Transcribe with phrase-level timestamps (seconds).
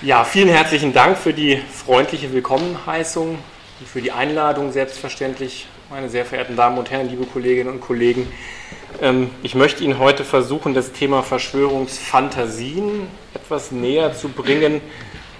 [0.00, 3.30] Ja, vielen herzlichen Dank für die freundliche Willkommenheißung
[3.80, 8.28] und für die Einladung, selbstverständlich, meine sehr verehrten Damen und Herren, liebe Kolleginnen und Kollegen.
[9.02, 14.82] Ähm, ich möchte Ihnen heute versuchen, das Thema Verschwörungsfantasien etwas näher zu bringen.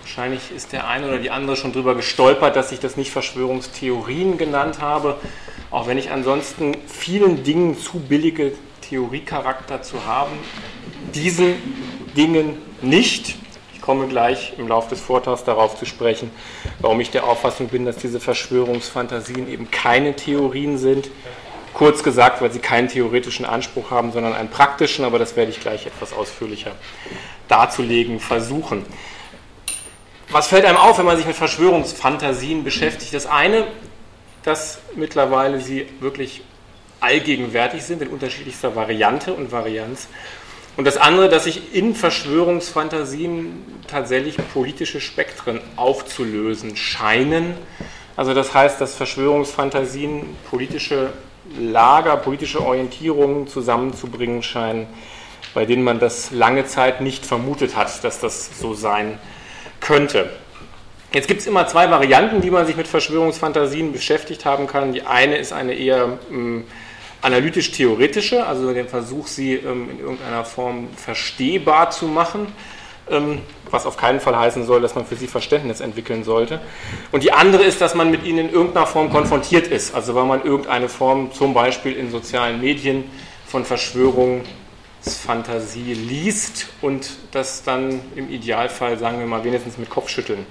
[0.00, 4.38] Wahrscheinlich ist der eine oder die andere schon darüber gestolpert, dass ich das nicht Verschwörungstheorien
[4.38, 5.18] genannt habe,
[5.70, 10.32] auch wenn ich ansonsten vielen Dingen zu billige Theoriecharakter zu haben.
[11.14, 11.54] Diesen
[12.16, 13.36] Dingen nicht
[13.88, 16.30] komme gleich im Laufe des Vortrags darauf zu sprechen,
[16.78, 21.08] warum ich der Auffassung bin, dass diese Verschwörungsfantasien eben keine Theorien sind.
[21.72, 25.60] Kurz gesagt, weil sie keinen theoretischen Anspruch haben, sondern einen praktischen, aber das werde ich
[25.60, 26.72] gleich etwas ausführlicher
[27.48, 28.84] darzulegen versuchen.
[30.28, 33.14] Was fällt einem auf, wenn man sich mit Verschwörungsfantasien beschäftigt?
[33.14, 33.68] Das eine,
[34.42, 36.42] dass mittlerweile sie wirklich
[37.00, 40.08] allgegenwärtig sind in unterschiedlichster Variante und Varianz.
[40.78, 47.54] Und das andere, dass sich in Verschwörungsfantasien tatsächlich politische Spektren aufzulösen scheinen.
[48.14, 51.10] Also das heißt, dass Verschwörungsfantasien politische
[51.58, 54.86] Lager, politische Orientierungen zusammenzubringen scheinen,
[55.52, 59.18] bei denen man das lange Zeit nicht vermutet hat, dass das so sein
[59.80, 60.30] könnte.
[61.12, 64.92] Jetzt gibt es immer zwei Varianten, wie man sich mit Verschwörungsfantasien beschäftigt haben kann.
[64.92, 66.66] Die eine ist eine eher hm,
[67.22, 72.52] analytisch-theoretische, also den Versuch, sie ähm, in irgendeiner Form verstehbar zu machen,
[73.10, 76.60] ähm, was auf keinen Fall heißen soll, dass man für sie Verständnis entwickeln sollte.
[77.10, 80.24] Und die andere ist, dass man mit ihnen in irgendeiner Form konfrontiert ist, also weil
[80.24, 83.04] man irgendeine Form, zum Beispiel in sozialen Medien,
[83.46, 90.44] von Verschwörungsfantasie liest und das dann im Idealfall, sagen wir mal, wenigstens mit Kopfschütteln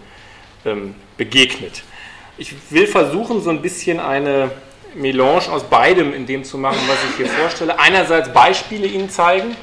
[0.65, 1.83] ähm, begegnet.
[2.39, 4.49] Ich will versuchen, so ein bisschen eine
[4.95, 7.79] Melange aus beidem in dem zu machen, was ich hier vorstelle.
[7.79, 9.55] Einerseits Beispiele Ihnen zeigen.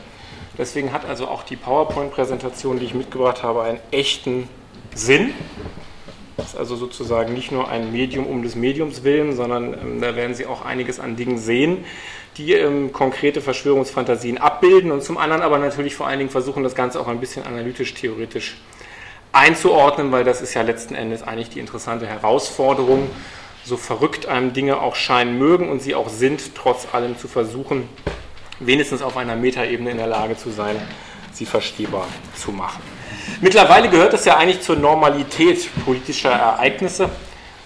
[0.56, 4.48] Deswegen hat also auch die PowerPoint-Präsentation, die ich mitgebracht habe, einen echten
[4.94, 5.34] Sinn.
[6.36, 10.16] Das ist also sozusagen nicht nur ein Medium um des Mediums willen, sondern ähm, da
[10.16, 11.84] werden Sie auch einiges an Dingen sehen,
[12.36, 16.74] die ähm, konkrete Verschwörungsfantasien abbilden und zum anderen aber natürlich vor allen Dingen versuchen, das
[16.74, 18.56] Ganze auch ein bisschen analytisch-theoretisch
[19.32, 23.08] einzuordnen, weil das ist ja letzten Endes eigentlich die interessante Herausforderung
[23.64, 27.88] so verrückt einem Dinge auch scheinen mögen und sie auch sind, trotz allem zu versuchen,
[28.60, 30.76] wenigstens auf einer Metaebene in der Lage zu sein,
[31.32, 32.82] sie verstehbar zu machen.
[33.40, 37.08] Mittlerweile gehört es ja eigentlich zur Normalität politischer Ereignisse,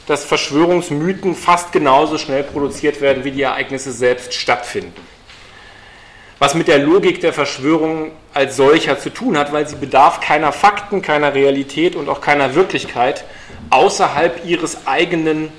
[0.07, 4.95] dass Verschwörungsmythen fast genauso schnell produziert werden, wie die Ereignisse selbst stattfinden.
[6.39, 10.53] Was mit der Logik der Verschwörung als solcher zu tun hat, weil sie bedarf keiner
[10.53, 13.25] Fakten, keiner Realität und auch keiner Wirklichkeit
[13.71, 15.53] außerhalb ihres eigenen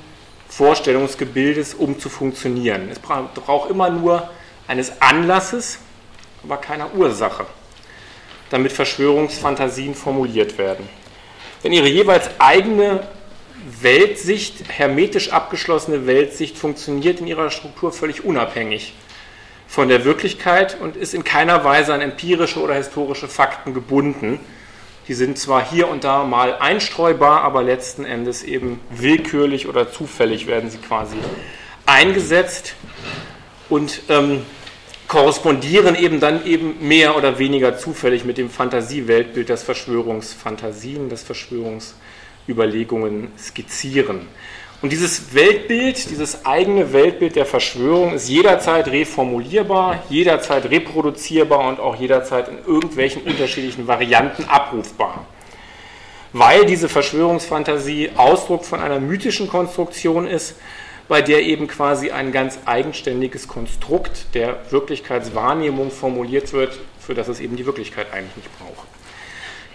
[0.59, 2.90] Vorstellungsgebildes, um zu funktionieren.
[2.92, 4.30] Es braucht immer nur
[4.68, 5.80] eines Anlasses,
[6.44, 7.46] aber keiner Ursache,
[8.50, 10.86] damit Verschwörungsfantasien formuliert werden.
[11.64, 13.08] Denn ihre jeweils eigene
[13.81, 18.96] Weltsicht, hermetisch abgeschlossene Weltsicht, funktioniert in ihrer Struktur völlig unabhängig
[19.66, 24.42] von der Wirklichkeit und ist in keiner Weise an empirische oder historische Fakten gebunden,
[25.09, 30.46] die sind zwar hier und da mal einstreubar, aber letzten Endes eben willkürlich oder zufällig
[30.46, 31.16] werden sie quasi
[31.88, 32.75] eingesetzt
[33.69, 34.44] und ähm,
[35.08, 43.30] korrespondieren eben dann eben mehr oder weniger zufällig mit dem Fantasieweltbild, das Verschwörungsfantasien, das Verschwörungsüberlegungen
[43.36, 44.28] skizzieren.
[44.82, 51.98] Und dieses Weltbild, dieses eigene Weltbild der Verschwörung ist jederzeit reformulierbar, jederzeit reproduzierbar und auch
[51.98, 55.26] jederzeit in irgendwelchen unterschiedlichen Varianten abrufbar.
[56.32, 60.56] Weil diese Verschwörungsfantasie Ausdruck von einer mythischen Konstruktion ist,
[61.10, 67.42] bei der eben quasi ein ganz eigenständiges Konstrukt der Wirklichkeitswahrnehmung formuliert wird, für das es
[67.42, 68.89] eben die Wirklichkeit eigentlich nicht braucht.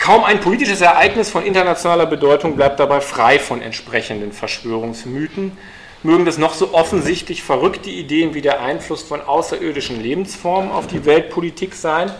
[0.05, 5.57] Kaum ein politisches Ereignis von internationaler Bedeutung bleibt dabei frei von entsprechenden Verschwörungsmythen.
[6.03, 11.07] Mögen das noch so offensichtlich verrückte Ideen wie der Einfluss von außerirdischen Lebensformen auf die
[11.07, 12.13] Weltpolitik sein.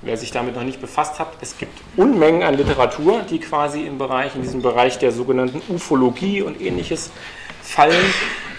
[0.00, 3.98] Wer sich damit noch nicht befasst hat, es gibt Unmengen an Literatur, die quasi im
[3.98, 7.10] Bereich, in diesem Bereich der sogenannten Ufologie und ähnliches
[7.62, 8.14] fallen.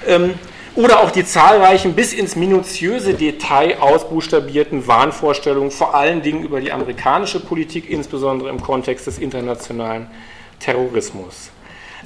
[0.06, 0.36] Ähm,
[0.75, 6.71] oder auch die zahlreichen bis ins minutiöse Detail ausbuchstabierten Wahnvorstellungen, vor allen Dingen über die
[6.71, 10.09] amerikanische Politik, insbesondere im Kontext des internationalen
[10.59, 11.51] Terrorismus.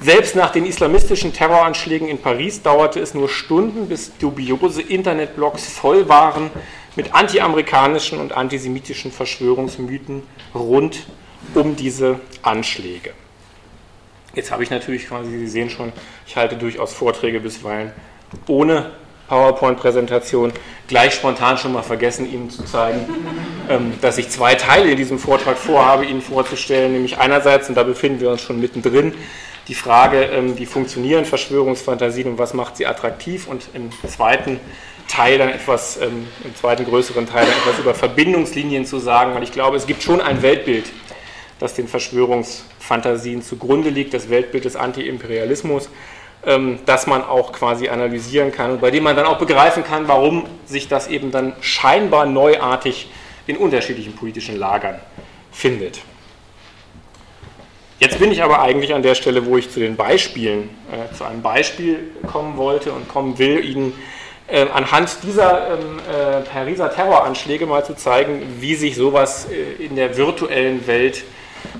[0.00, 6.08] Selbst nach den islamistischen Terroranschlägen in Paris dauerte es nur Stunden, bis dubiose Internetblogs voll
[6.08, 6.50] waren
[6.96, 10.22] mit antiamerikanischen und antisemitischen Verschwörungsmythen
[10.54, 11.06] rund
[11.54, 13.12] um diese Anschläge.
[14.34, 15.92] Jetzt habe ich natürlich quasi, Sie sehen schon,
[16.26, 17.92] ich halte durchaus Vorträge bisweilen
[18.46, 18.90] ohne
[19.28, 20.52] PowerPoint-Präsentation
[20.86, 23.00] gleich spontan schon mal vergessen, Ihnen zu zeigen,
[23.68, 26.92] ähm, dass ich zwei Teile in diesem Vortrag vorhabe, Ihnen vorzustellen.
[26.92, 29.14] Nämlich einerseits, und da befinden wir uns schon mittendrin,
[29.68, 34.60] die Frage, ähm, wie funktionieren Verschwörungsfantasien und was macht sie attraktiv und im zweiten
[35.08, 39.42] Teil dann etwas, ähm, im zweiten größeren Teil dann etwas über Verbindungslinien zu sagen, weil
[39.42, 40.86] ich glaube, es gibt schon ein Weltbild,
[41.58, 45.88] das den Verschwörungsfantasien zugrunde liegt, das Weltbild des Antiimperialismus,
[46.46, 50.08] ähm, das man auch quasi analysieren kann und bei dem man dann auch begreifen kann,
[50.08, 53.10] warum sich das eben dann scheinbar neuartig
[53.46, 55.00] in unterschiedlichen politischen Lagern
[55.52, 56.00] findet.
[57.98, 61.24] Jetzt bin ich aber eigentlich an der Stelle, wo ich zu den Beispielen, äh, zu
[61.24, 63.94] einem Beispiel kommen wollte und kommen will, Ihnen
[64.48, 69.96] äh, anhand dieser ähm, äh, Pariser Terroranschläge mal zu zeigen, wie sich sowas äh, in
[69.96, 71.24] der virtuellen Welt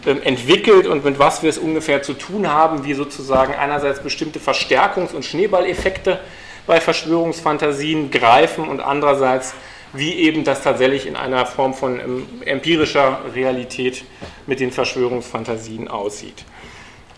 [0.05, 5.15] entwickelt und mit was wir es ungefähr zu tun haben, wie sozusagen einerseits bestimmte Verstärkungs-
[5.15, 6.21] und Schneeballeffekte
[6.67, 9.55] bei Verschwörungsfantasien greifen und andererseits
[9.93, 14.05] wie eben das tatsächlich in einer Form von ähm, empirischer Realität
[14.47, 16.45] mit den Verschwörungsfantasien aussieht.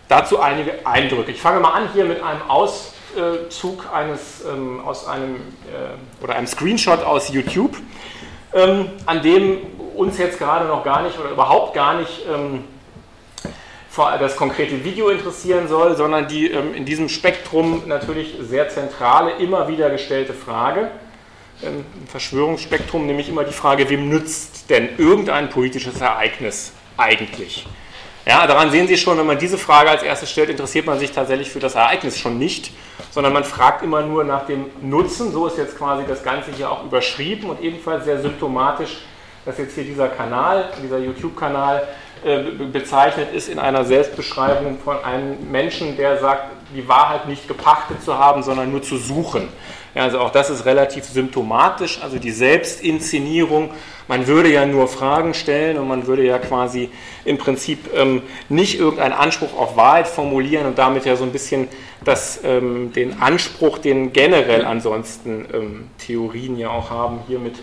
[0.07, 1.31] Dazu einige Eindrücke.
[1.31, 6.47] Ich fange mal an hier mit einem Auszug eines, ähm, aus einem, äh, oder einem
[6.47, 7.77] Screenshot aus YouTube,
[8.53, 9.57] ähm, an dem
[9.99, 12.63] uns jetzt gerade noch gar nicht oder überhaupt gar nicht ähm,
[14.17, 19.67] das konkrete Video interessieren soll, sondern die ähm, in diesem Spektrum natürlich sehr zentrale, immer
[19.67, 20.89] wieder gestellte Frage
[21.61, 27.67] im Verschwörungsspektrum, nämlich immer die Frage, wem nützt denn irgendein politisches Ereignis eigentlich?
[28.25, 31.11] Ja, daran sehen Sie schon, wenn man diese Frage als erstes stellt, interessiert man sich
[31.11, 32.71] tatsächlich für das Ereignis schon nicht,
[33.11, 35.33] sondern man fragt immer nur nach dem Nutzen.
[35.33, 38.99] So ist jetzt quasi das Ganze hier auch überschrieben und ebenfalls sehr symptomatisch,
[39.45, 41.87] dass jetzt hier dieser Kanal, dieser YouTube-Kanal
[42.23, 48.03] äh, bezeichnet ist in einer Selbstbeschreibung von einem Menschen, der sagt, die Wahrheit nicht gepachtet
[48.03, 49.47] zu haben, sondern nur zu suchen.
[49.95, 53.71] Ja, also auch das ist relativ symptomatisch, also die Selbstinszenierung.
[54.07, 56.89] Man würde ja nur Fragen stellen und man würde ja quasi
[57.25, 61.69] im Prinzip ähm, nicht irgendeinen Anspruch auf Wahrheit formulieren und damit ja so ein bisschen
[62.03, 67.55] das, ähm, den Anspruch, den generell ansonsten ähm, Theorien ja auch haben, hiermit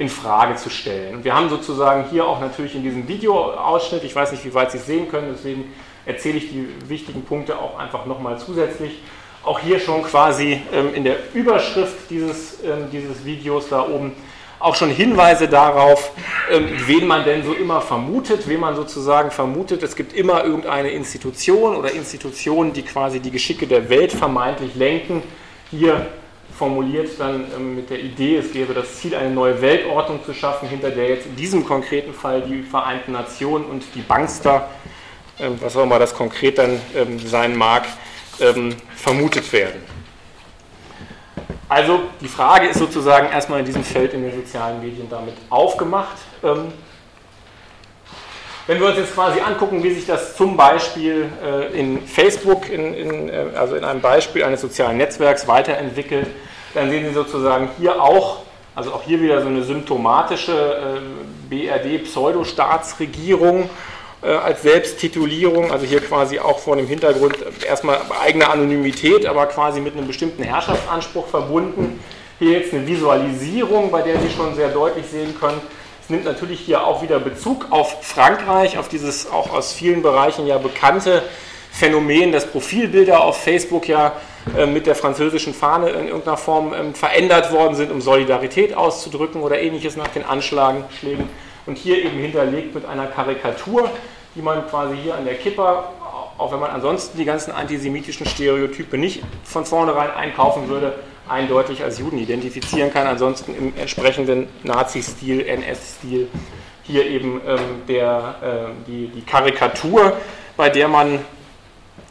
[0.00, 1.22] in Frage zu stellen.
[1.24, 4.78] wir haben sozusagen hier auch natürlich in diesem Videoausschnitt, ich weiß nicht, wie weit Sie
[4.78, 5.74] es sehen können, deswegen
[6.06, 9.02] erzähle ich die wichtigen Punkte auch einfach nochmal zusätzlich
[9.44, 14.12] auch hier schon quasi ähm, in der Überschrift dieses, ähm, dieses Videos da oben
[14.58, 16.12] auch schon Hinweise darauf,
[16.50, 19.82] ähm, wen man denn so immer vermutet, wen man sozusagen vermutet.
[19.82, 25.22] Es gibt immer irgendeine Institution oder Institutionen, die quasi die Geschicke der Welt vermeintlich lenken.
[25.70, 26.06] Hier
[26.60, 30.68] formuliert dann ähm, mit der Idee, es gäbe das Ziel, eine neue Weltordnung zu schaffen,
[30.68, 34.68] hinter der jetzt in diesem konkreten Fall die Vereinten Nationen und die Bankster,
[35.38, 37.86] ähm, was auch immer das konkret dann ähm, sein mag,
[38.40, 39.80] ähm, vermutet werden.
[41.66, 46.18] Also die Frage ist sozusagen erstmal in diesem Feld in den sozialen Medien damit aufgemacht.
[46.44, 46.74] Ähm,
[48.66, 52.92] wenn wir uns jetzt quasi angucken, wie sich das zum Beispiel äh, in Facebook, in,
[52.92, 56.26] in, äh, also in einem Beispiel eines sozialen Netzwerks weiterentwickelt,
[56.74, 58.38] dann sehen Sie sozusagen hier auch,
[58.74, 61.00] also auch hier wieder so eine symptomatische äh,
[61.48, 63.70] BRD-Pseudostaatsregierung
[64.22, 67.36] äh, als Selbsttitulierung, also hier quasi auch vor dem Hintergrund
[67.66, 72.00] erstmal eigene Anonymität, aber quasi mit einem bestimmten Herrschaftsanspruch verbunden.
[72.38, 75.60] Hier jetzt eine Visualisierung, bei der Sie schon sehr deutlich sehen können,
[76.02, 80.46] es nimmt natürlich hier auch wieder Bezug auf Frankreich, auf dieses auch aus vielen Bereichen
[80.46, 81.22] ja bekannte
[81.70, 84.10] Phänomen, dass Profilbilder auf Facebook ja äh,
[84.66, 89.60] mit der französischen Fahne in irgendeiner Form ähm, verändert worden sind, um Solidarität auszudrücken oder
[89.60, 90.84] ähnliches nach den Anschlägen
[91.66, 93.90] und hier eben hinterlegt mit einer Karikatur,
[94.34, 95.92] die man quasi hier an der Kipper,
[96.38, 100.94] auch wenn man ansonsten die ganzen antisemitischen Stereotype nicht von vornherein einkaufen würde,
[101.28, 103.06] eindeutig als Juden identifizieren kann.
[103.06, 106.28] Ansonsten im entsprechenden Nazi-Stil, NS-Stil,
[106.82, 110.14] hier eben ähm, der, äh, die, die Karikatur,
[110.56, 111.20] bei der man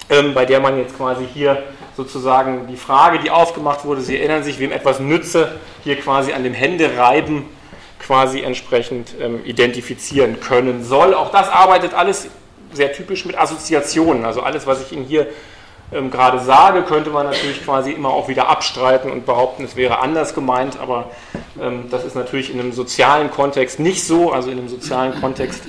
[0.09, 1.63] ähm, bei der man jetzt quasi hier
[1.99, 6.43] sozusagen die Frage, die aufgemacht wurde, Sie erinnern sich, wem etwas nütze, hier quasi an
[6.43, 7.43] dem Händereiben
[7.99, 11.13] quasi entsprechend ähm, identifizieren können soll.
[11.13, 12.27] Auch das arbeitet alles
[12.71, 14.23] sehr typisch mit Assoziationen.
[14.23, 15.27] Also alles, was ich Ihnen hier
[15.91, 19.99] ähm, gerade sage, könnte man natürlich quasi immer auch wieder abstreiten und behaupten, es wäre
[19.99, 21.11] anders gemeint, aber
[21.61, 24.31] ähm, das ist natürlich in einem sozialen Kontext nicht so.
[24.31, 25.63] Also in einem sozialen Kontext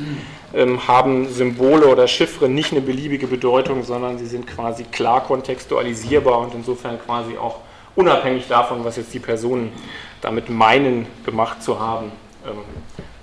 [0.53, 6.55] haben Symbole oder Chiffren nicht eine beliebige Bedeutung, sondern sie sind quasi klar kontextualisierbar und
[6.55, 7.59] insofern quasi auch
[7.95, 9.73] unabhängig davon, was jetzt die Personen
[10.21, 12.13] damit meinen, gemacht zu haben,
[12.47, 12.59] ähm,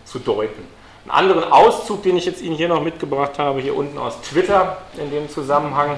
[0.06, 0.64] zu deuten.
[1.04, 4.78] Einen anderen Auszug, den ich jetzt Ihnen hier noch mitgebracht habe, hier unten aus Twitter
[4.98, 5.98] in dem Zusammenhang,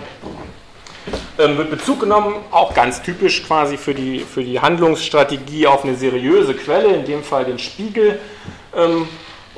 [1.37, 5.95] ähm, wird Bezug genommen, auch ganz typisch quasi für die, für die Handlungsstrategie auf eine
[5.95, 8.19] seriöse Quelle, in dem Fall den Spiegel.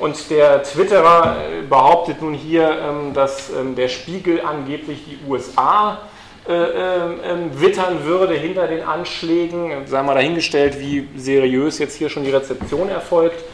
[0.02, 5.18] Ähm, und der Twitterer äh, behauptet nun hier, ähm, dass ähm, der Spiegel angeblich die
[5.28, 5.98] USA
[6.48, 9.86] äh, äh, wittern würde hinter den Anschlägen.
[9.86, 13.44] Sei mal dahingestellt, wie seriös jetzt hier schon die Rezeption erfolgt.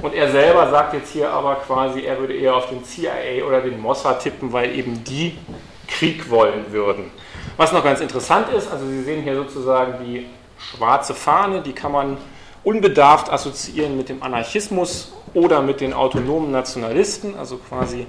[0.00, 3.62] Und er selber sagt jetzt hier aber quasi, er würde eher auf den CIA oder
[3.62, 5.38] den Mossad tippen, weil eben die
[5.88, 7.10] Krieg wollen würden.
[7.56, 10.26] Was noch ganz interessant ist, also Sie sehen hier sozusagen die
[10.58, 12.18] schwarze Fahne, die kann man
[12.66, 18.06] unbedarft assoziieren mit dem Anarchismus oder mit den autonomen Nationalisten, also quasi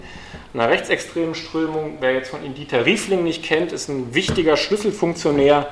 [0.52, 1.98] einer rechtsextremen Strömung.
[2.00, 5.68] Wer jetzt von Ihnen Dieter Riefling nicht kennt, ist ein wichtiger Schlüsselfunktionär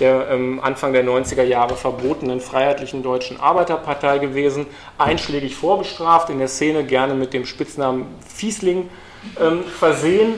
[0.00, 4.66] der ähm, Anfang der 90er Jahre verbotenen Freiheitlichen Deutschen Arbeiterpartei gewesen,
[4.98, 8.90] einschlägig vorbestraft, in der Szene gerne mit dem Spitznamen Fiesling
[9.40, 10.34] ähm, versehen,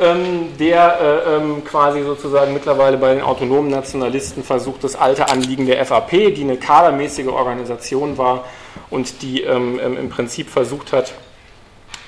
[0.00, 5.66] ähm, der äh, ähm, quasi sozusagen mittlerweile bei den autonomen Nationalisten versucht, das alte Anliegen
[5.66, 8.44] der FAP, die eine kadermäßige Organisation war
[8.90, 11.12] und die ähm, ähm, im Prinzip versucht hat,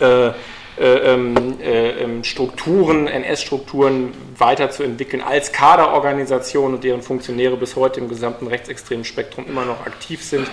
[0.00, 0.32] äh, äh,
[0.78, 8.46] ähm, äh, ähm, Strukturen, NS-Strukturen weiterzuentwickeln als Kaderorganisation und deren Funktionäre bis heute im gesamten
[8.46, 10.50] rechtsextremen Spektrum immer noch aktiv sind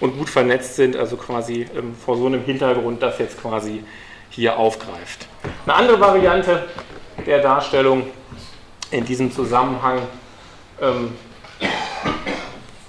[0.00, 1.66] und gut vernetzt sind, also quasi
[2.04, 3.84] vor so einem Hintergrund das jetzt quasi
[4.30, 5.26] hier aufgreift.
[5.66, 6.64] Eine andere Variante
[7.26, 8.06] der Darstellung
[8.90, 10.00] in diesem Zusammenhang
[10.80, 11.16] ähm,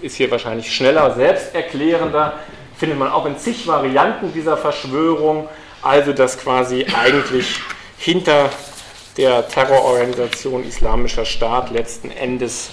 [0.02, 2.34] ist hier wahrscheinlich schneller, selbsterklärender,
[2.78, 5.50] findet man auch in zig Varianten dieser Verschwörung.
[5.82, 7.60] Also dass quasi eigentlich
[7.98, 8.50] hinter
[9.18, 12.72] der Terrororganisation Islamischer Staat letzten Endes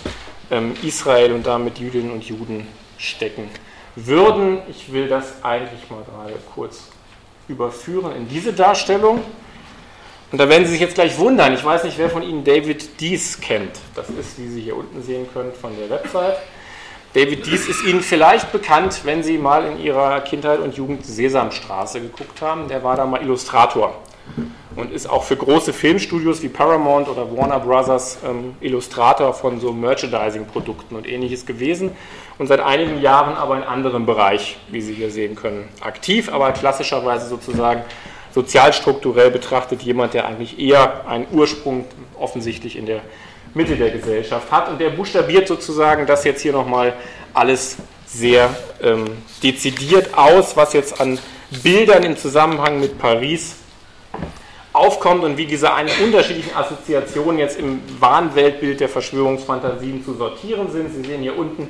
[0.50, 2.66] ähm, Israel und damit Jüdinnen und Juden
[2.98, 3.48] stecken
[3.94, 4.58] würden.
[4.68, 6.88] Ich will das eigentlich mal gerade kurz
[7.48, 9.22] überführen in diese Darstellung.
[10.32, 11.54] Und da werden Sie sich jetzt gleich wundern.
[11.54, 13.72] Ich weiß nicht, wer von Ihnen David Dees kennt.
[13.94, 16.36] Das ist, wie Sie hier unten sehen können, von der Website.
[17.14, 22.00] David Dies ist Ihnen vielleicht bekannt, wenn Sie mal in Ihrer Kindheit und Jugend Sesamstraße
[22.00, 22.68] geguckt haben.
[22.68, 23.94] Der war da mal Illustrator
[24.76, 29.72] und ist auch für große Filmstudios wie Paramount oder Warner Brothers ähm, Illustrator von so
[29.72, 31.92] Merchandising-Produkten und ähnliches gewesen
[32.38, 36.52] und seit einigen Jahren aber in anderem Bereich, wie Sie hier sehen können, aktiv, aber
[36.52, 37.82] klassischerweise sozusagen
[38.34, 41.86] sozialstrukturell betrachtet jemand, der eigentlich eher einen Ursprung
[42.18, 43.00] offensichtlich in der
[43.54, 44.68] Mitte der Gesellschaft hat.
[44.68, 46.92] Und der buchstabiert sozusagen das jetzt hier nochmal
[47.32, 49.06] alles sehr ähm,
[49.42, 51.18] dezidiert aus, was jetzt an
[51.62, 53.56] Bildern im Zusammenhang mit Paris
[54.76, 55.70] aufkommt und wie diese
[56.04, 60.92] unterschiedlichen Assoziationen jetzt im Wahnweltbild der Verschwörungsfantasien zu sortieren sind.
[60.92, 61.68] Sie sehen hier unten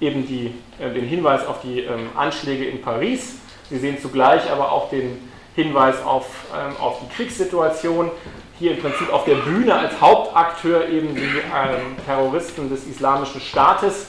[0.00, 3.36] eben die, äh, den Hinweis auf die ähm, Anschläge in Paris.
[3.68, 5.18] Sie sehen zugleich aber auch den
[5.54, 8.10] Hinweis auf, ähm, auf die Kriegssituation
[8.58, 14.06] hier im Prinzip auf der Bühne als Hauptakteur eben die ähm, Terroristen des Islamischen Staates,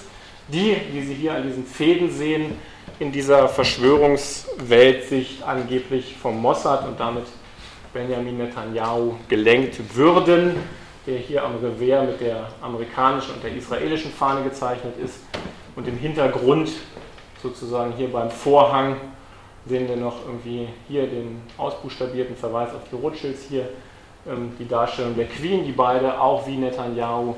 [0.48, 2.58] die, wie Sie hier an diesen Fäden sehen,
[3.00, 7.26] in dieser Verschwörungsweltsicht angeblich vom Mossad und damit
[7.94, 10.56] Benjamin Netanyahu gelenkt würden,
[11.08, 15.16] der hier am Revers mit der amerikanischen und der israelischen Fahne gezeichnet ist.
[15.76, 16.70] Und im Hintergrund,
[17.42, 18.98] sozusagen hier beim Vorhang,
[19.66, 23.70] sehen wir noch irgendwie hier den ausbuchstabierten Verweis auf die Rothschilds hier
[24.28, 27.36] ähm, die Darstellung der Queen, die beide auch wie Netanyahu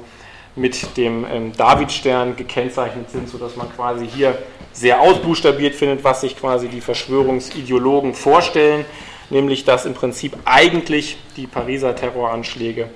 [0.55, 4.37] mit dem ähm, Davidstern gekennzeichnet sind, sodass man quasi hier
[4.73, 8.85] sehr ausbuchstabiert findet, was sich quasi die Verschwörungsideologen vorstellen,
[9.31, 12.89] nämlich dass im Prinzip eigentlich die Pariser Terroranschläge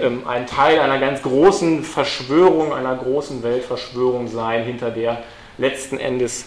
[0.00, 5.22] ähm, ein Teil einer ganz großen Verschwörung, einer großen Weltverschwörung seien, hinter der
[5.56, 6.46] letzten Endes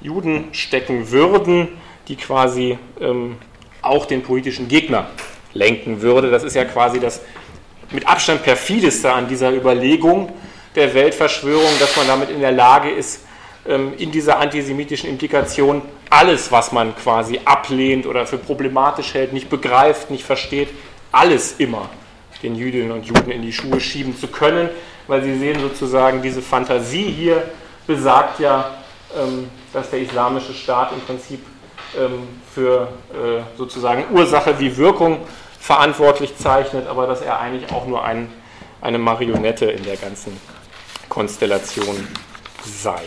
[0.00, 1.68] Juden stecken würden,
[2.06, 3.36] die quasi ähm,
[3.82, 5.08] auch den politischen Gegner
[5.52, 6.30] lenken würde.
[6.30, 7.22] Das ist ja quasi das
[7.90, 10.32] mit Abstand perfideste an dieser Überlegung
[10.74, 13.25] der Weltverschwörung, dass man damit in der Lage ist,
[13.66, 20.10] in dieser antisemitischen Implikation alles, was man quasi ablehnt oder für problematisch hält, nicht begreift,
[20.10, 20.68] nicht versteht,
[21.12, 21.88] alles immer
[22.42, 24.68] den Jüdinnen und Juden in die Schuhe schieben zu können,
[25.06, 27.42] weil sie sehen sozusagen, diese Fantasie hier
[27.86, 28.70] besagt ja,
[29.16, 31.40] ähm, dass der islamische Staat im Prinzip
[31.98, 35.20] ähm, für äh, sozusagen Ursache wie Wirkung
[35.58, 38.32] verantwortlich zeichnet, aber dass er eigentlich auch nur ein,
[38.80, 40.38] eine Marionette in der ganzen
[41.08, 42.06] Konstellation
[42.66, 43.02] sei.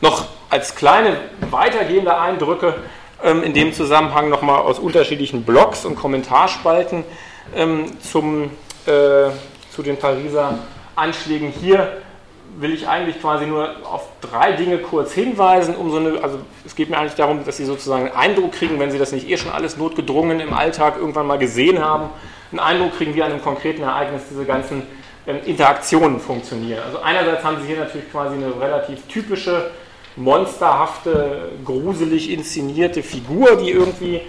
[0.00, 1.16] Noch als kleine
[1.50, 2.74] weitergehende Eindrücke
[3.22, 7.04] ähm, in dem Zusammenhang nochmal aus unterschiedlichen Blogs und Kommentarspalten
[7.54, 8.50] ähm, zum,
[8.86, 9.30] äh,
[9.74, 10.58] zu den Pariser
[10.96, 12.02] Anschlägen hier
[12.56, 16.76] will ich eigentlich quasi nur auf drei Dinge kurz hinweisen, um so eine, also es
[16.76, 19.36] geht mir eigentlich darum, dass Sie sozusagen einen Eindruck kriegen, wenn Sie das nicht eh
[19.36, 22.10] schon alles notgedrungen im Alltag irgendwann mal gesehen haben,
[22.52, 24.82] einen Eindruck kriegen, wie an einem konkreten Ereignis diese ganzen
[25.26, 26.80] Interaktionen funktionieren.
[26.84, 29.70] Also einerseits haben Sie hier natürlich quasi eine relativ typische,
[30.16, 34.20] monsterhafte, gruselig inszenierte Figur, die irgendwie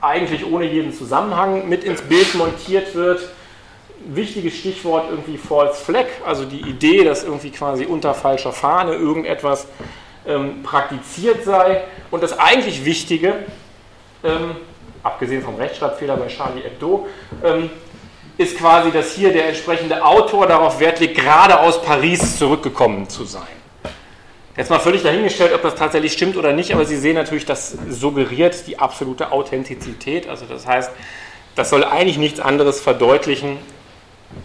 [0.00, 3.20] eigentlich ohne jeden Zusammenhang mit ins Bild montiert wird
[4.06, 9.66] wichtiges Stichwort irgendwie False Flag, also die Idee, dass irgendwie quasi unter falscher Fahne irgendetwas
[10.26, 11.84] ähm, praktiziert sei.
[12.10, 13.34] Und das eigentlich Wichtige,
[14.22, 14.56] ähm,
[15.02, 17.06] abgesehen vom Rechtschreibfehler bei Charlie Hebdo,
[17.44, 17.70] ähm,
[18.38, 23.24] ist quasi, dass hier der entsprechende Autor darauf Wert legt, gerade aus Paris zurückgekommen zu
[23.24, 23.42] sein.
[24.56, 27.76] Jetzt mal völlig dahingestellt, ob das tatsächlich stimmt oder nicht, aber Sie sehen natürlich, das
[27.90, 30.28] suggeriert die absolute Authentizität.
[30.28, 30.90] Also das heißt,
[31.54, 33.58] das soll eigentlich nichts anderes verdeutlichen,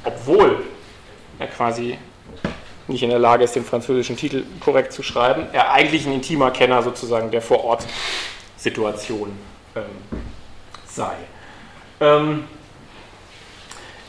[0.03, 0.63] obwohl
[1.39, 1.97] er quasi
[2.87, 6.51] nicht in der Lage ist, den französischen Titel korrekt zu schreiben, er eigentlich ein intimer
[6.51, 9.31] Kenner sozusagen der Vorort-Situation
[9.75, 9.83] ähm,
[10.87, 11.13] sei.
[12.01, 12.43] Ähm,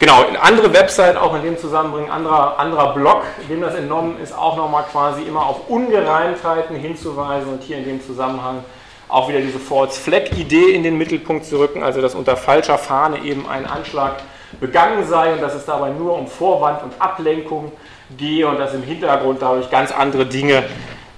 [0.03, 4.57] genau, andere Website, auch in dem Zusammenbringen, anderer, anderer Blog, dem das entnommen ist, auch
[4.57, 8.65] nochmal quasi immer auf Ungereimtheiten hinzuweisen und hier in dem Zusammenhang
[9.09, 13.23] auch wieder diese False Flag-Idee in den Mittelpunkt zu rücken, also dass unter falscher Fahne
[13.23, 14.17] eben ein Anschlag
[14.61, 17.71] begangen sei und dass es dabei nur um Vorwand und Ablenkung
[18.17, 20.65] gehe und dass im Hintergrund dadurch ganz andere Dinge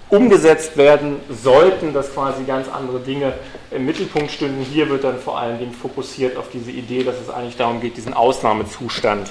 [0.09, 3.33] umgesetzt werden sollten, dass quasi ganz andere Dinge
[3.71, 4.63] im Mittelpunkt stünden.
[4.63, 7.97] Hier wird dann vor allen Dingen fokussiert auf diese Idee, dass es eigentlich darum geht,
[7.97, 9.31] diesen Ausnahmezustand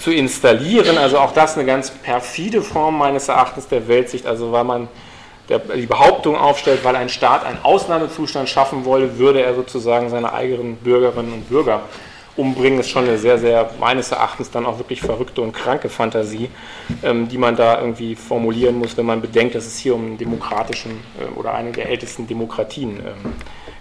[0.00, 0.98] zu installieren.
[0.98, 4.88] Also auch das eine ganz perfide Form meines Erachtens der Weltsicht, also weil man
[5.76, 10.76] die Behauptung aufstellt, weil ein Staat einen Ausnahmezustand schaffen wolle, würde er sozusagen seine eigenen
[10.76, 11.82] Bürgerinnen und Bürger
[12.36, 16.50] umbringen, ist schon eine sehr, sehr, meines Erachtens dann auch wirklich verrückte und kranke Fantasie,
[17.02, 20.18] ähm, die man da irgendwie formulieren muss, wenn man bedenkt, dass es hier um einen
[20.18, 23.34] demokratischen äh, oder eine der ältesten Demokratien ähm,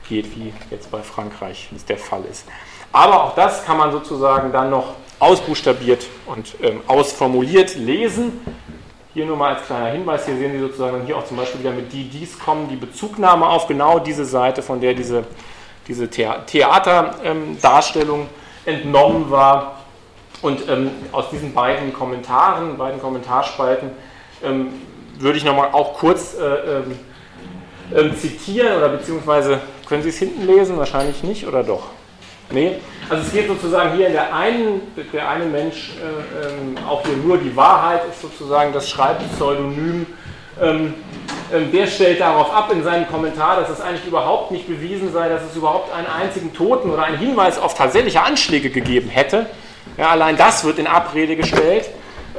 [0.10, 2.46] geht, wie jetzt bei Frankreich es der Fall ist.
[2.92, 8.42] Aber auch das kann man sozusagen dann noch ausbuchstabiert und ähm, ausformuliert lesen.
[9.14, 11.72] Hier nur mal als kleiner Hinweis, hier sehen Sie sozusagen hier auch zum Beispiel wieder
[11.72, 15.24] mit die dies kommen, die Bezugnahme auf genau diese Seite, von der diese,
[15.88, 18.28] diese Theaterdarstellung
[18.66, 19.78] entnommen war.
[20.42, 23.92] Und ähm, aus diesen beiden Kommentaren, beiden Kommentarspalten,
[24.44, 24.70] ähm,
[25.20, 27.00] würde ich nochmal auch kurz äh, ähm,
[27.96, 30.78] ähm, zitieren oder beziehungsweise können Sie es hinten lesen?
[30.78, 31.90] Wahrscheinlich nicht oder doch?
[32.50, 32.78] Nee.
[33.10, 34.82] Also es geht sozusagen hier in der einen,
[35.14, 40.06] der eine Mensch, äh, ähm, auch hier nur die Wahrheit ist sozusagen das Schreibpseudonym.
[40.62, 40.94] Ähm,
[41.54, 45.28] ähm, der stellt darauf ab in seinem Kommentar, dass es eigentlich überhaupt nicht bewiesen sei,
[45.28, 49.48] dass es überhaupt einen einzigen Toten oder einen Hinweis auf tatsächliche Anschläge gegeben hätte.
[49.98, 51.90] Ja, allein das wird in Abrede gestellt,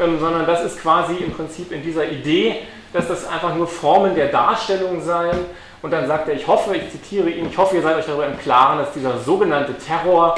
[0.01, 2.57] ähm, sondern das ist quasi im Prinzip in dieser Idee,
[2.93, 5.39] dass das einfach nur Formen der Darstellung seien.
[5.83, 8.27] Und dann sagt er, ich hoffe, ich zitiere ihn, ich hoffe, ihr seid euch darüber
[8.27, 10.37] im Klaren, dass dieser sogenannte Terror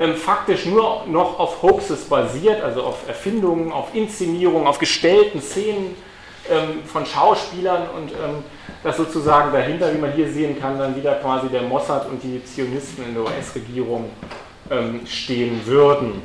[0.00, 5.94] ähm, faktisch nur noch auf Hoaxes basiert, also auf Erfindungen, auf Inszenierungen, auf gestellten Szenen
[6.50, 8.44] ähm, von Schauspielern und ähm,
[8.82, 12.44] dass sozusagen dahinter, wie man hier sehen kann, dann wieder quasi der Mossad und die
[12.44, 14.10] Zionisten in der US-Regierung
[14.70, 16.22] ähm, stehen würden.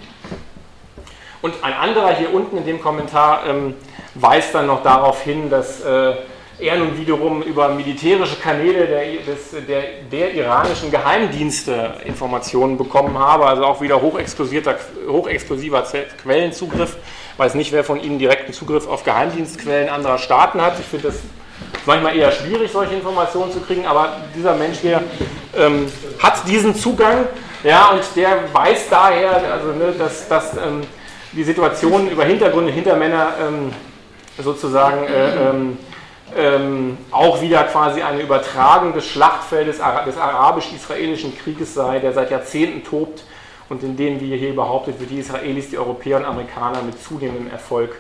[1.41, 3.73] Und ein anderer hier unten in dem Kommentar ähm,
[4.13, 6.13] weist dann noch darauf hin, dass äh,
[6.60, 13.47] er nun wiederum über militärische Kanäle der, des, der, der, iranischen Geheimdienste Informationen bekommen habe,
[13.47, 14.75] also auch wieder hochexklusiver,
[15.07, 15.84] hochexklusiver
[16.21, 16.97] Quellenzugriff.
[17.38, 20.80] Weiß nicht, wer von Ihnen direkten Zugriff auf Geheimdienstquellen anderer Staaten hat.
[20.80, 21.17] Ich finde das
[21.86, 25.02] manchmal eher schwierig, solche Informationen zu kriegen, aber dieser Mensch hier
[25.58, 27.26] ähm, hat diesen Zugang
[27.63, 30.82] ja, und der weiß daher, also, ne, dass, dass ähm,
[31.32, 33.72] die Situation über Hintergründe, Hintermänner ähm,
[34.41, 35.78] sozusagen äh, ähm,
[36.36, 42.84] ähm, auch wieder quasi eine Übertragung des Schlachtfeldes des arabisch-israelischen Krieges sei, der seit Jahrzehnten
[42.84, 43.24] tobt
[43.71, 47.49] und in den, wie hier behauptet wird, die Israelis, die Europäer und Amerikaner mit zunehmendem
[47.49, 47.95] Erfolg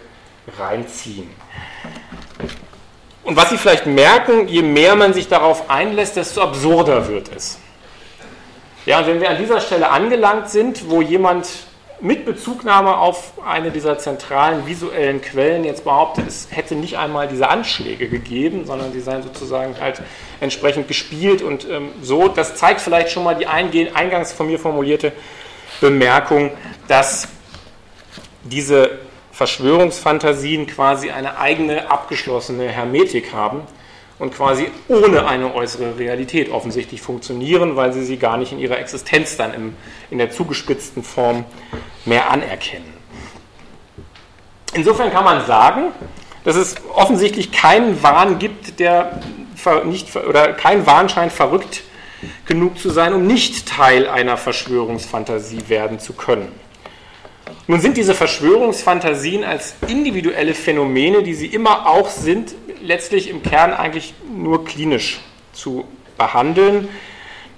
[0.59, 1.29] reinziehen.
[3.23, 7.57] Und was Sie vielleicht merken, je mehr man sich darauf einlässt, desto absurder wird es.
[8.85, 11.47] Ja, und wenn wir an dieser Stelle angelangt sind, wo jemand
[12.01, 17.47] mit Bezugnahme auf eine dieser zentralen visuellen Quellen jetzt behauptet, es hätte nicht einmal diese
[17.47, 20.01] Anschläge gegeben, sondern sie seien sozusagen halt
[20.41, 22.27] entsprechend gespielt und ähm, so.
[22.27, 25.13] Das zeigt vielleicht schon mal die eingangs von mir formulierte
[25.81, 26.51] Bemerkung,
[26.87, 27.27] dass
[28.43, 28.99] diese
[29.33, 33.61] Verschwörungsfantasien quasi eine eigene abgeschlossene Hermetik haben
[34.19, 38.77] und quasi ohne eine äußere Realität offensichtlich funktionieren, weil sie sie gar nicht in ihrer
[38.77, 39.75] Existenz dann im,
[40.11, 41.43] in der zugespitzten Form
[42.05, 42.93] mehr anerkennen.
[44.73, 45.87] Insofern kann man sagen,
[46.43, 49.21] dass es offensichtlich keinen Wahn gibt, der
[49.85, 51.81] nicht, oder kein Wahn scheint verrückt
[52.45, 56.51] genug zu sein, um nicht Teil einer Verschwörungsfantasie werden zu können.
[57.67, 63.73] Nun sind diese Verschwörungsfantasien als individuelle Phänomene, die sie immer auch sind, letztlich im Kern
[63.73, 65.19] eigentlich nur klinisch
[65.53, 65.85] zu
[66.17, 66.87] behandeln,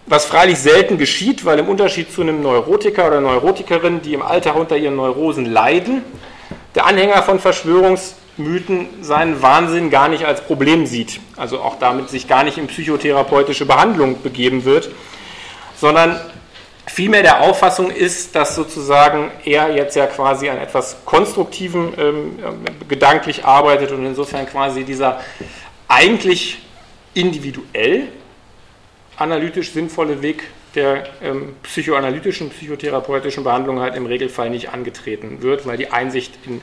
[0.05, 4.55] was freilich selten geschieht, weil im Unterschied zu einem Neurotiker oder Neurotikerin, die im Alltag
[4.55, 6.03] unter ihren Neurosen leiden,
[6.75, 7.39] der Anhänger von
[8.35, 12.67] Verschwörungsmythen seinen Wahnsinn gar nicht als Problem sieht, also auch damit sich gar nicht in
[12.67, 14.89] psychotherapeutische Behandlung begeben wird,
[15.79, 16.19] sondern
[16.87, 22.39] vielmehr der Auffassung ist, dass sozusagen er jetzt ja quasi an etwas Konstruktivem ähm,
[22.87, 25.19] gedanklich arbeitet und insofern quasi dieser
[25.87, 26.59] eigentlich
[27.13, 28.07] individuell
[29.17, 30.43] analytisch sinnvolle Weg
[30.73, 36.61] der ähm, psychoanalytischen, psychotherapeutischen Behandlung halt im Regelfall nicht angetreten wird, weil die Einsicht in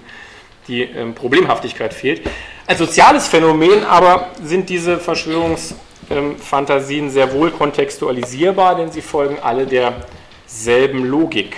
[0.70, 2.22] die ähm, Problemhaftigkeit fehlt.
[2.66, 11.04] Als soziales Phänomen aber sind diese Verschwörungsfantasien sehr wohl kontextualisierbar, denn sie folgen alle derselben
[11.04, 11.56] Logik.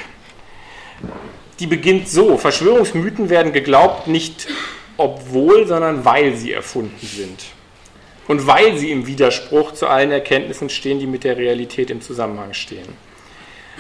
[1.61, 4.49] Die beginnt so, Verschwörungsmythen werden geglaubt nicht
[4.97, 7.45] obwohl, sondern weil sie erfunden sind
[8.29, 12.55] und weil sie im Widerspruch zu allen Erkenntnissen stehen, die mit der Realität im Zusammenhang
[12.55, 12.89] stehen.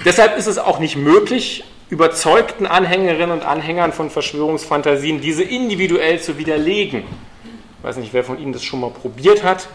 [0.05, 6.39] Deshalb ist es auch nicht möglich, überzeugten Anhängerinnen und Anhängern von Verschwörungsfantasien diese individuell zu
[6.39, 7.01] widerlegen.
[7.01, 9.69] Ich weiß nicht, wer von Ihnen das schon mal probiert hat.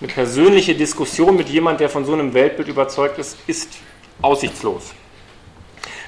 [0.00, 3.68] Eine persönliche Diskussion mit jemandem, der von so einem Weltbild überzeugt ist, ist
[4.22, 4.94] aussichtslos.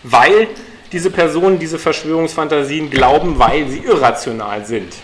[0.03, 0.49] Weil
[0.93, 4.95] diese Personen diese Verschwörungsfantasien glauben, weil sie irrational sind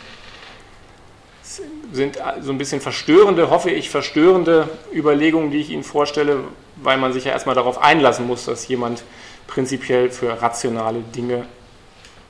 [1.92, 6.40] sind so ein bisschen verstörende, hoffe ich, verstörende Überlegungen, die ich Ihnen vorstelle,
[6.76, 9.02] weil man sich ja erstmal darauf einlassen muss, dass jemand
[9.46, 11.46] prinzipiell für rationale Dinge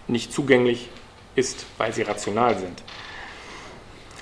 [0.09, 0.88] nicht zugänglich
[1.35, 2.83] ist, weil sie rational sind.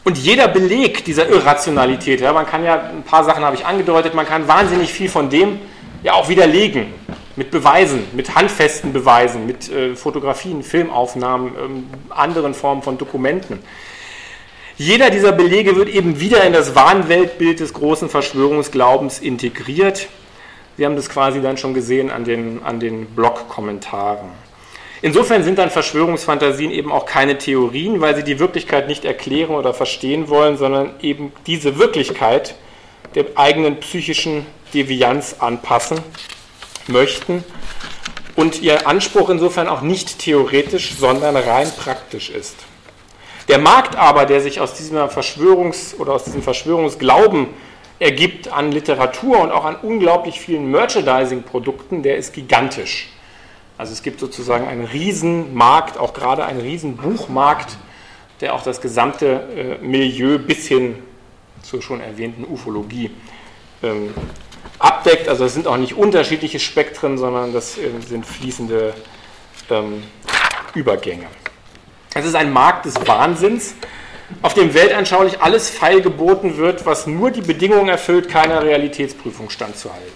[0.04, 4.14] Und jeder Beleg dieser Irrationalität, ja, man kann ja, ein paar Sachen habe ich angedeutet,
[4.14, 5.58] man kann wahnsinnig viel von dem
[6.02, 6.92] ja auch widerlegen,
[7.36, 13.60] mit Beweisen, mit handfesten Beweisen, mit äh, Fotografien, Filmaufnahmen, ähm, anderen Formen von Dokumenten.
[14.76, 20.08] Jeder dieser Belege wird eben wieder in das Wahnweltbild des großen Verschwörungsglaubens integriert.
[20.76, 24.28] Sie haben das quasi dann schon gesehen an den, an den Blog-Kommentaren.
[25.02, 29.74] Insofern sind dann Verschwörungsfantasien eben auch keine Theorien, weil sie die Wirklichkeit nicht erklären oder
[29.74, 32.54] verstehen wollen, sondern eben diese Wirklichkeit
[33.14, 36.00] der eigenen psychischen Devianz anpassen
[36.88, 37.44] möchten
[38.34, 42.56] und ihr Anspruch insofern auch nicht theoretisch, sondern rein praktisch ist.
[43.48, 47.48] Der Markt aber, der sich aus diesem Verschwörungs- oder aus diesem Verschwörungsglauben
[48.04, 53.08] ergibt an Literatur und auch an unglaublich vielen Merchandising-Produkten, der ist gigantisch.
[53.78, 57.78] Also es gibt sozusagen einen Riesenmarkt, auch gerade einen Riesenbuchmarkt,
[58.42, 60.96] der auch das gesamte äh, Milieu bis hin
[61.62, 63.10] zur schon erwähnten Ufologie
[63.82, 64.12] ähm,
[64.78, 65.26] abdeckt.
[65.30, 68.92] Also es sind auch nicht unterschiedliche Spektren, sondern das äh, sind fließende
[69.70, 70.02] ähm,
[70.74, 71.26] Übergänge.
[72.14, 73.74] Es ist ein Markt des Wahnsinns,
[74.42, 80.12] auf dem weltanschaulich alles feilgeboten wird, was nur die Bedingungen erfüllt, keiner Realitätsprüfung standzuhalten.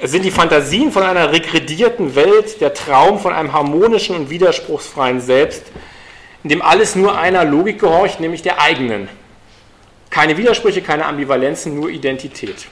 [0.00, 5.20] Es sind die Fantasien von einer regredierten Welt, der Traum von einem harmonischen und widerspruchsfreien
[5.20, 5.64] Selbst,
[6.42, 9.08] in dem alles nur einer Logik gehorcht, nämlich der eigenen.
[10.10, 12.66] Keine Widersprüche, keine Ambivalenzen, nur Identität.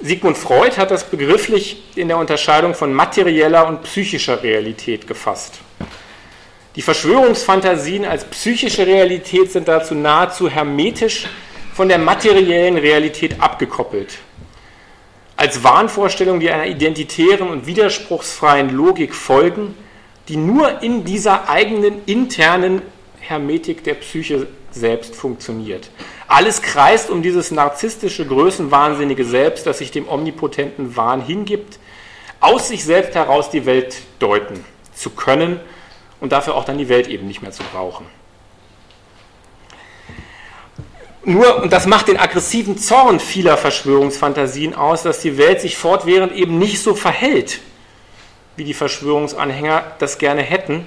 [0.00, 5.60] Sigmund Freud hat das begrifflich in der Unterscheidung von materieller und psychischer Realität gefasst.
[6.76, 11.26] Die Verschwörungsfantasien als psychische Realität sind dazu nahezu hermetisch
[11.74, 14.18] von der materiellen Realität abgekoppelt.
[15.36, 19.74] Als Wahnvorstellungen, die einer identitären und widerspruchsfreien Logik folgen,
[20.28, 22.82] die nur in dieser eigenen internen
[23.18, 25.90] Hermetik der Psyche selbst funktioniert.
[26.28, 31.80] Alles kreist um dieses narzisstische, größenwahnsinnige Selbst, das sich dem omnipotenten Wahn hingibt,
[32.38, 35.58] aus sich selbst heraus die Welt deuten zu können
[36.20, 38.06] und dafür auch dann die Welt eben nicht mehr zu brauchen.
[41.22, 46.32] Nur, und das macht den aggressiven Zorn vieler Verschwörungsfantasien aus, dass die Welt sich fortwährend
[46.32, 47.60] eben nicht so verhält,
[48.56, 50.86] wie die Verschwörungsanhänger das gerne hätten,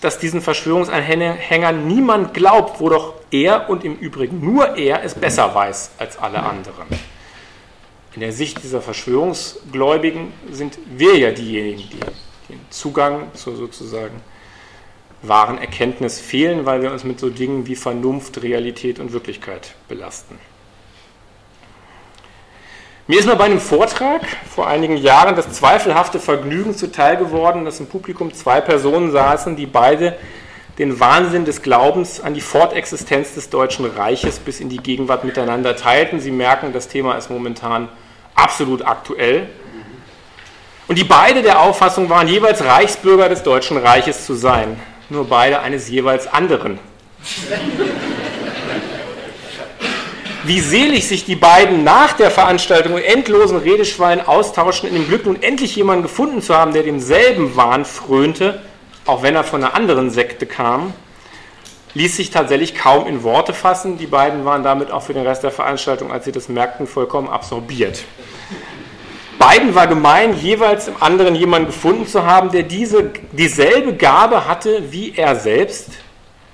[0.00, 5.54] dass diesen Verschwörungsanhängern niemand glaubt, wo doch er und im Übrigen nur er es besser
[5.54, 6.86] weiß als alle anderen.
[8.14, 12.00] In der Sicht dieser Verschwörungsgläubigen sind wir ja diejenigen, die
[12.52, 14.20] den Zugang zu sozusagen
[15.22, 20.38] wahren Erkenntnis fehlen, weil wir uns mit so Dingen wie Vernunft, Realität und Wirklichkeit belasten.
[23.06, 27.80] Mir ist mal bei einem Vortrag vor einigen Jahren das zweifelhafte Vergnügen zuteil geworden, dass
[27.80, 30.16] im Publikum zwei Personen saßen, die beide
[30.78, 35.76] den Wahnsinn des Glaubens an die Fortexistenz des Deutschen Reiches bis in die Gegenwart miteinander
[35.76, 36.20] teilten.
[36.20, 37.88] Sie merken, das Thema ist momentan
[38.34, 39.48] absolut aktuell.
[40.86, 44.80] Und die beide der Auffassung waren, jeweils Reichsbürger des Deutschen Reiches zu sein,
[45.10, 46.78] nur beide eines jeweils anderen.
[50.44, 55.26] Wie selig sich die beiden nach der Veranstaltung in endlosen Redeschwallen austauschen, in dem Glück
[55.26, 58.62] nun endlich jemanden gefunden zu haben, der demselben Wahn frönte,
[59.04, 60.94] auch wenn er von einer anderen Sekte kam,
[61.94, 63.98] ließ sich tatsächlich kaum in Worte fassen.
[63.98, 67.28] Die beiden waren damit auch für den Rest der Veranstaltung, als sie das merkten, vollkommen
[67.28, 68.04] absorbiert.
[69.40, 74.92] Beiden war gemein, jeweils im anderen jemanden gefunden zu haben, der diese, dieselbe Gabe hatte
[74.92, 75.92] wie er selbst,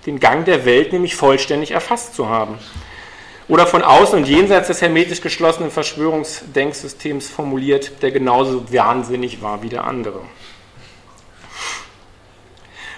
[0.07, 2.61] den Gang der Welt nämlich vollständig erfasst zu haben.
[3.49, 9.69] Oder von außen und jenseits des hermetisch geschlossenen Verschwörungsdenksystems formuliert, der genauso wahnsinnig war wie
[9.69, 10.21] der andere.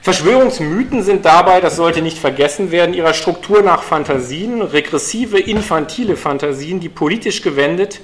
[0.03, 6.79] Verschwörungsmythen sind dabei, das sollte nicht vergessen werden, ihrer Struktur nach Fantasien, regressive, infantile Fantasien,
[6.79, 8.03] die politisch gewendet,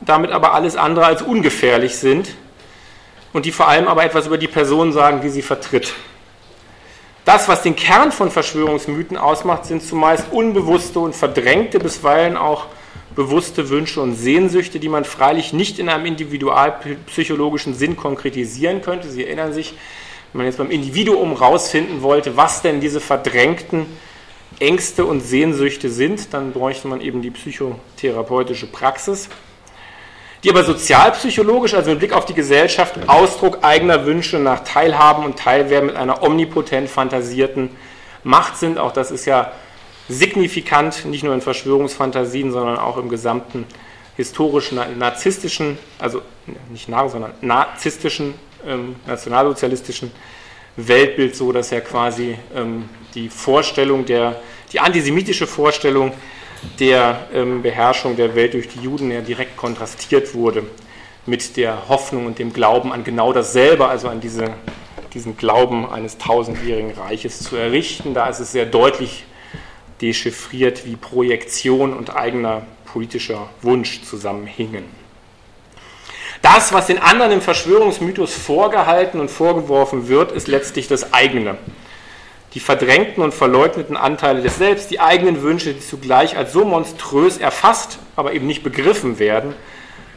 [0.00, 2.34] damit aber alles andere als ungefährlich sind
[3.32, 5.92] und die vor allem aber etwas über die Person sagen, die sie vertritt.
[7.24, 12.66] Das, was den Kern von Verschwörungsmythen ausmacht, sind zumeist unbewusste und verdrängte, bisweilen auch
[13.14, 19.10] bewusste Wünsche und Sehnsüchte, die man freilich nicht in einem individualpsychologischen Sinn konkretisieren könnte.
[19.10, 19.74] Sie erinnern sich,
[20.32, 23.86] wenn man jetzt beim Individuum rausfinden wollte, was denn diese verdrängten
[24.58, 29.28] Ängste und Sehnsüchte sind, dann bräuchte man eben die psychotherapeutische Praxis
[30.42, 35.38] die aber sozialpsychologisch, also mit Blick auf die Gesellschaft, Ausdruck eigener Wünsche nach Teilhaben und
[35.38, 37.70] Teilwerden mit einer omnipotent fantasierten
[38.24, 38.78] Macht sind.
[38.78, 39.52] Auch das ist ja
[40.08, 43.66] signifikant, nicht nur in Verschwörungsfantasien, sondern auch im gesamten
[44.16, 46.22] historischen, narzisstischen, also
[46.70, 48.34] nicht nach, sondern narzisstischen,
[48.66, 50.10] ähm, nationalsozialistischen
[50.76, 54.40] Weltbild so, dass ja quasi ähm, die Vorstellung der,
[54.72, 56.12] die antisemitische Vorstellung
[56.78, 60.64] der ähm, Beherrschung der Welt durch die Juden ja direkt kontrastiert wurde
[61.26, 64.54] mit der Hoffnung und dem Glauben an genau dasselbe, also an diese,
[65.14, 68.14] diesen Glauben eines tausendjährigen Reiches zu errichten.
[68.14, 69.24] Da ist es sehr deutlich
[70.00, 74.84] dechiffriert, wie Projektion und eigener politischer Wunsch zusammenhingen.
[76.42, 81.58] Das, was den anderen im Verschwörungsmythos vorgehalten und vorgeworfen wird, ist letztlich das eigene
[82.54, 87.38] die verdrängten und verleugneten Anteile des Selbst, die eigenen Wünsche, die zugleich als so monströs
[87.38, 89.54] erfasst, aber eben nicht begriffen werden,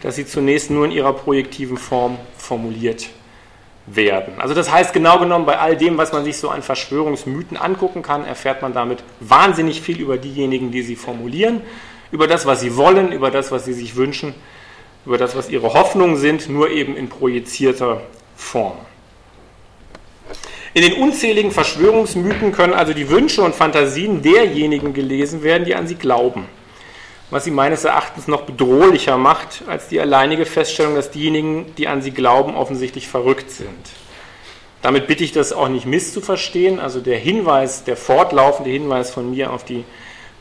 [0.02, 3.10] dass sie zunächst nur in ihrer projektiven Form formuliert
[3.86, 4.34] werden.
[4.40, 8.02] Also das heißt, genau genommen, bei all dem, was man sich so an Verschwörungsmythen angucken
[8.02, 11.62] kann, erfährt man damit wahnsinnig viel über diejenigen, die sie formulieren,
[12.12, 14.34] über das, was sie wollen, über das, was sie sich wünschen,
[15.06, 18.02] über das, was ihre Hoffnungen sind, nur eben in projizierter
[18.36, 18.78] Form.
[20.76, 25.86] In den unzähligen Verschwörungsmythen können also die Wünsche und Fantasien derjenigen gelesen werden, die an
[25.86, 26.48] sie glauben.
[27.30, 32.02] Was sie meines Erachtens noch bedrohlicher macht als die alleinige Feststellung, dass diejenigen, die an
[32.02, 33.70] sie glauben, offensichtlich verrückt sind.
[34.82, 36.80] Damit bitte ich das auch nicht misszuverstehen.
[36.80, 39.84] Also der Hinweis, der fortlaufende Hinweis von mir auf die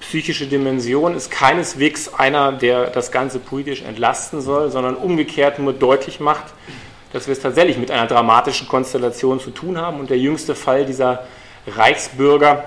[0.01, 6.21] psychische Dimension ist keineswegs einer, der das Ganze politisch entlasten soll, sondern umgekehrt nur deutlich
[6.21, 6.47] macht,
[7.13, 10.01] dass wir es tatsächlich mit einer dramatischen Konstellation zu tun haben.
[10.01, 11.27] Und der jüngste Fall dieser
[11.67, 12.65] Reichsbürger,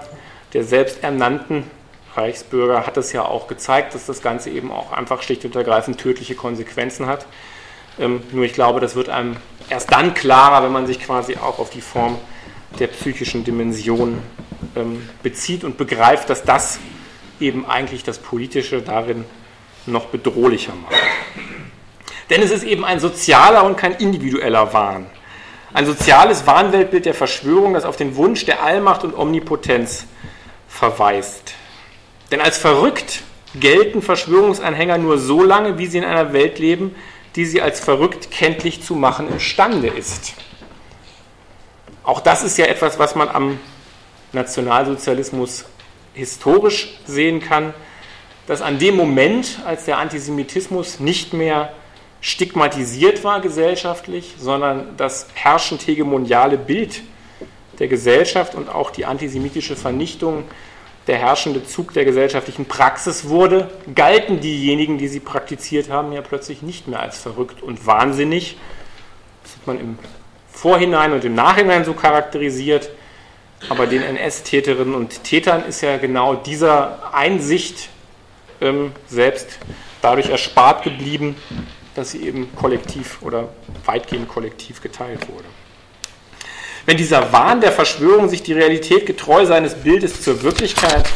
[0.54, 1.64] der selbsternannten
[2.16, 6.00] Reichsbürger, hat es ja auch gezeigt, dass das Ganze eben auch einfach schlicht und ergreifend
[6.00, 7.26] tödliche Konsequenzen hat.
[8.00, 9.38] Ähm, nur ich glaube, das wird einem
[9.70, 12.18] erst dann klarer, wenn man sich quasi auch auf die Form
[12.80, 14.22] der psychischen Dimension
[14.76, 16.80] ähm, bezieht und begreift, dass das
[17.40, 19.26] eben eigentlich das Politische darin
[19.86, 20.96] noch bedrohlicher macht.
[22.30, 25.08] Denn es ist eben ein sozialer und kein individueller Wahn.
[25.74, 30.06] Ein soziales Wahnweltbild der Verschwörung, das auf den Wunsch der Allmacht und Omnipotenz
[30.68, 31.54] verweist.
[32.32, 33.24] Denn als verrückt
[33.60, 36.96] gelten Verschwörungsanhänger nur so lange, wie sie in einer Welt leben,
[37.36, 40.34] die sie als verrückt kenntlich zu machen imstande ist.
[42.04, 43.60] Auch das ist ja etwas, was man am
[44.32, 45.66] Nationalsozialismus
[46.14, 47.74] historisch sehen kann,
[48.48, 51.74] dass an dem Moment, als der Antisemitismus nicht mehr
[52.26, 57.04] stigmatisiert war gesellschaftlich, sondern das herrschend hegemoniale Bild
[57.78, 60.46] der Gesellschaft und auch die antisemitische Vernichtung
[61.06, 66.64] der herrschende Zug der gesellschaftlichen Praxis wurde, galten diejenigen, die sie praktiziert haben, ja plötzlich
[66.64, 68.58] nicht mehr als verrückt und wahnsinnig.
[69.44, 70.00] Das hat man im
[70.52, 72.90] Vorhinein und im Nachhinein so charakterisiert.
[73.70, 77.90] Aber den NS-Täterinnen und Tätern ist ja genau dieser Einsicht
[78.62, 79.60] ähm, selbst
[80.02, 81.36] dadurch erspart geblieben,
[81.96, 83.50] dass sie eben kollektiv oder
[83.86, 85.46] weitgehend kollektiv geteilt wurde.
[86.86, 91.10] Wenn dieser Wahn der Verschwörung sich die Realität getreu seines Bildes zur Wirklichkeit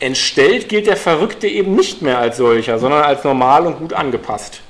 [0.00, 4.60] entstellt, gilt der Verrückte eben nicht mehr als solcher, sondern als normal und gut angepasst.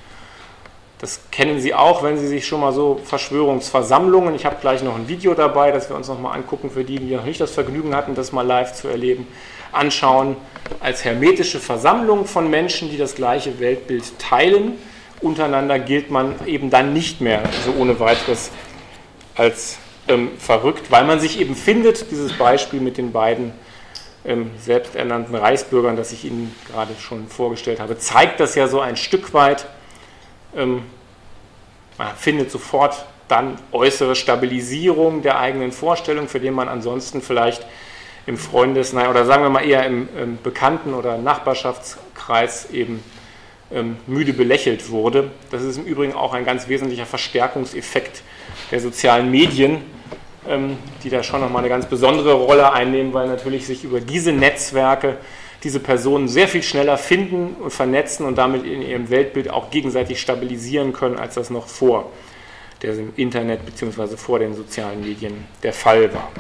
[1.01, 4.97] Das kennen Sie auch, wenn Sie sich schon mal so Verschwörungsversammlungen, ich habe gleich noch
[4.97, 7.53] ein Video dabei, das wir uns noch mal angucken, für die, die noch nicht das
[7.53, 9.29] Vergnügen hatten, das mal live zu erleben,
[9.71, 10.37] anschauen,
[10.81, 14.73] als hermetische Versammlung von Menschen, die das gleiche Weltbild teilen.
[15.21, 18.51] Untereinander gilt man eben dann nicht mehr so ohne weiteres
[19.37, 23.53] als ähm, verrückt, weil man sich eben findet, dieses Beispiel mit den beiden
[24.25, 28.97] ähm, selbsternannten Reichsbürgern, das ich Ihnen gerade schon vorgestellt habe, zeigt das ja so ein
[28.97, 29.67] Stück weit.
[30.59, 30.83] Ähm,
[31.97, 37.65] man findet sofort dann äußere Stabilisierung der eigenen Vorstellung, für den man ansonsten vielleicht
[38.27, 43.03] im Freundes- oder sagen wir mal eher im, im Bekannten- oder Nachbarschaftskreis eben
[43.71, 45.31] ähm, müde belächelt wurde.
[45.51, 48.23] Das ist im Übrigen auch ein ganz wesentlicher Verstärkungseffekt
[48.71, 49.83] der sozialen Medien,
[50.49, 54.33] ähm, die da schon nochmal eine ganz besondere Rolle einnehmen, weil natürlich sich über diese
[54.33, 55.17] Netzwerke
[55.65, 60.21] diese Personen sehr viel schneller finden und vernetzen und damit in ihrem Weltbild auch gegenseitig
[60.21, 62.11] stabilisieren können, als das noch vor
[62.83, 64.17] dem Internet bzw.
[64.17, 66.31] vor den sozialen Medien der Fall war.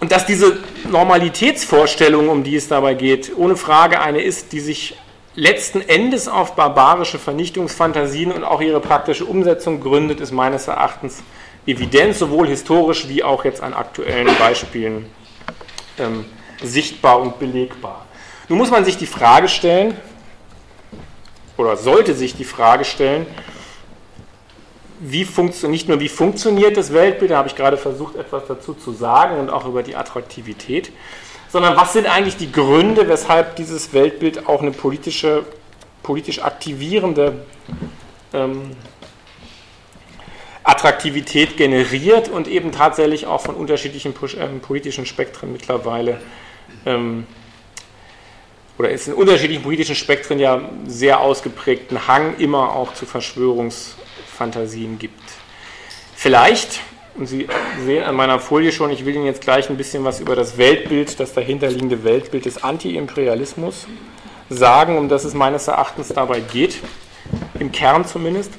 [0.00, 0.58] Und dass diese
[0.90, 4.96] Normalitätsvorstellung, um die es dabei geht, ohne Frage eine ist, die sich
[5.36, 11.22] letzten Endes auf barbarische Vernichtungsfantasien und auch ihre praktische Umsetzung gründet, ist meines Erachtens
[11.66, 15.06] evident, sowohl historisch wie auch jetzt an aktuellen Beispielen
[16.00, 16.24] ähm,
[16.62, 18.06] sichtbar und belegbar.
[18.48, 19.96] Nun muss man sich die Frage stellen,
[21.56, 23.26] oder sollte sich die Frage stellen,
[24.98, 25.26] wie
[25.68, 29.38] nicht nur wie funktioniert das Weltbild, da habe ich gerade versucht, etwas dazu zu sagen
[29.38, 30.92] und auch über die Attraktivität,
[31.48, 35.44] sondern was sind eigentlich die Gründe, weshalb dieses Weltbild auch eine politische,
[36.02, 37.44] politisch aktivierende
[38.32, 38.72] ähm,
[40.62, 46.20] Attraktivität generiert und eben tatsächlich auch von unterschiedlichen ähm, politischen Spektren mittlerweile
[46.86, 47.26] ähm,
[48.78, 55.20] oder ist in unterschiedlichen politischen Spektren ja sehr ausgeprägten Hang immer auch zu Verschwörungsfantasien gibt.
[56.16, 56.80] Vielleicht,
[57.14, 57.46] und Sie
[57.84, 60.56] sehen an meiner Folie schon, ich will Ihnen jetzt gleich ein bisschen was über das
[60.56, 63.86] Weltbild, das dahinterliegende Weltbild des Anti-Imperialismus
[64.48, 66.78] sagen, um das es meines Erachtens dabei geht,
[67.58, 68.52] im Kern zumindest.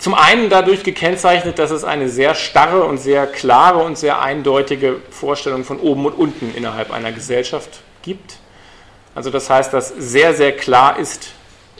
[0.00, 4.96] Zum einen dadurch gekennzeichnet, dass es eine sehr starre und sehr klare und sehr eindeutige
[5.10, 8.38] Vorstellung von oben und unten innerhalb einer Gesellschaft gibt.
[9.14, 11.32] Also das heißt, dass sehr, sehr klar ist,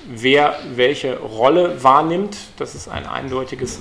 [0.06, 2.37] wer welche Rolle wahrnimmt.
[2.59, 3.80] Das ist ein eindeutiges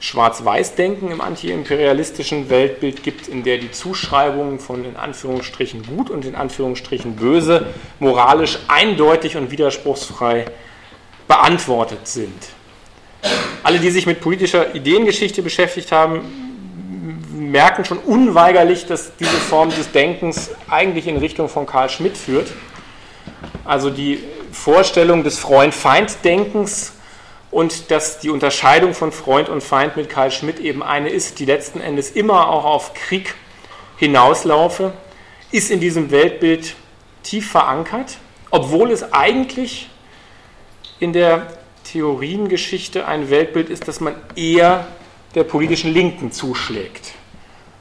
[0.00, 6.34] Schwarz-Weiß-Denken im antiimperialistischen Weltbild gibt, in der die Zuschreibungen von in Anführungsstrichen gut und in
[6.34, 7.66] Anführungsstrichen böse
[8.00, 10.46] moralisch eindeutig und widerspruchsfrei
[11.28, 12.42] beantwortet sind.
[13.62, 16.20] Alle, die sich mit politischer Ideengeschichte beschäftigt haben,
[17.32, 22.52] merken schon unweigerlich, dass diese Form des Denkens eigentlich in Richtung von Karl Schmidt führt.
[23.64, 26.92] Also die Vorstellung des Freund-Feind-Denkens
[27.50, 31.44] und dass die Unterscheidung von Freund und Feind mit Karl Schmidt eben eine ist, die
[31.44, 33.34] letzten Endes immer auch auf Krieg
[33.98, 34.92] hinauslaufe,
[35.52, 36.74] ist in diesem Weltbild
[37.22, 38.16] tief verankert,
[38.50, 39.88] obwohl es eigentlich
[40.98, 41.46] in der
[41.92, 44.86] Theoriengeschichte ein Weltbild ist, das man eher
[45.34, 47.12] der politischen Linken zuschlägt.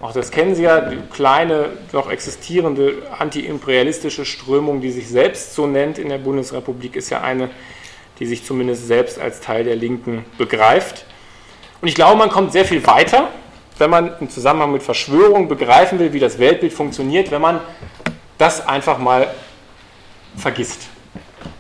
[0.02, 5.66] Auch das kennen Sie ja, die kleine, noch existierende antiimperialistische Strömung, die sich selbst so
[5.66, 7.52] nennt in der Bundesrepublik, ist ja eine,
[8.20, 11.06] die sich zumindest selbst als Teil der Linken begreift.
[11.82, 13.30] Und ich glaube, man kommt sehr viel weiter,
[13.78, 17.62] wenn man im Zusammenhang mit Verschwörung begreifen will, wie das Weltbild funktioniert, wenn man
[18.38, 19.34] das einfach mal
[20.36, 20.90] vergisst.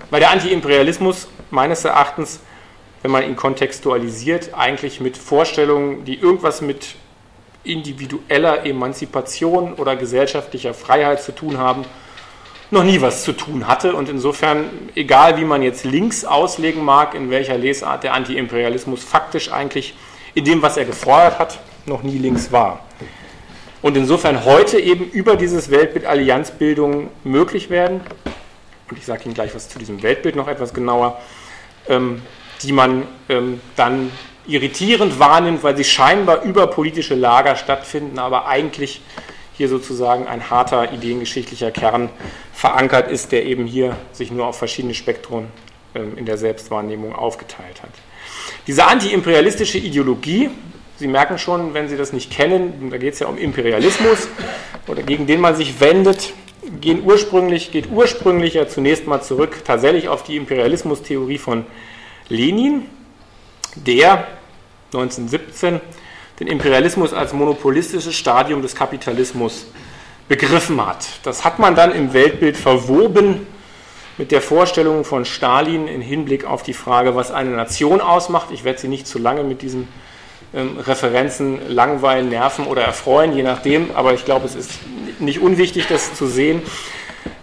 [0.09, 2.39] Weil der Antiimperialismus meines Erachtens,
[3.01, 6.95] wenn man ihn kontextualisiert, eigentlich mit Vorstellungen, die irgendwas mit
[7.63, 11.85] individueller Emanzipation oder gesellschaftlicher Freiheit zu tun haben,
[12.71, 13.93] noch nie was zu tun hatte.
[13.95, 19.51] Und insofern, egal wie man jetzt links auslegen mag, in welcher Lesart der Antiimperialismus faktisch
[19.51, 19.93] eigentlich
[20.33, 22.85] in dem, was er gefordert hat, noch nie links war.
[23.81, 28.01] Und insofern heute eben über dieses Weltbild Allianzbildung möglich werden.
[28.89, 31.19] Und ich sage Ihnen gleich was zu diesem Weltbild noch etwas genauer
[32.61, 34.11] die man ähm, dann
[34.47, 39.01] irritierend wahrnimmt, weil sie scheinbar über politische Lager stattfinden, aber eigentlich
[39.53, 42.09] hier sozusagen ein harter ideengeschichtlicher Kern
[42.53, 45.47] verankert ist, der eben hier sich nur auf verschiedene Spektren
[45.93, 47.91] ähm, in der Selbstwahrnehmung aufgeteilt hat.
[48.67, 50.49] Diese antiimperialistische Ideologie,
[50.97, 54.27] Sie merken schon, wenn Sie das nicht kennen, da geht es ja um Imperialismus
[54.87, 56.33] oder gegen den man sich wendet,
[56.79, 61.65] gehen ursprünglich, geht ursprünglich ja zunächst mal zurück tatsächlich auf die Imperialismustheorie von
[62.29, 62.85] Lenin.
[63.75, 64.27] der
[64.93, 65.79] 1917
[66.39, 69.67] den Imperialismus als monopolistisches Stadium des Kapitalismus
[70.27, 71.07] begriffen hat.
[71.23, 73.47] Das hat man dann im Weltbild verwoben
[74.17, 78.49] mit der Vorstellung von Stalin im Hinblick auf die Frage, was eine Nation ausmacht.
[78.51, 79.87] Ich werde Sie nicht zu lange mit diesen
[80.53, 84.71] ähm, Referenzen langweilen, nerven oder erfreuen, je nachdem, aber ich glaube, es ist
[85.19, 86.61] nicht unwichtig, das zu sehen.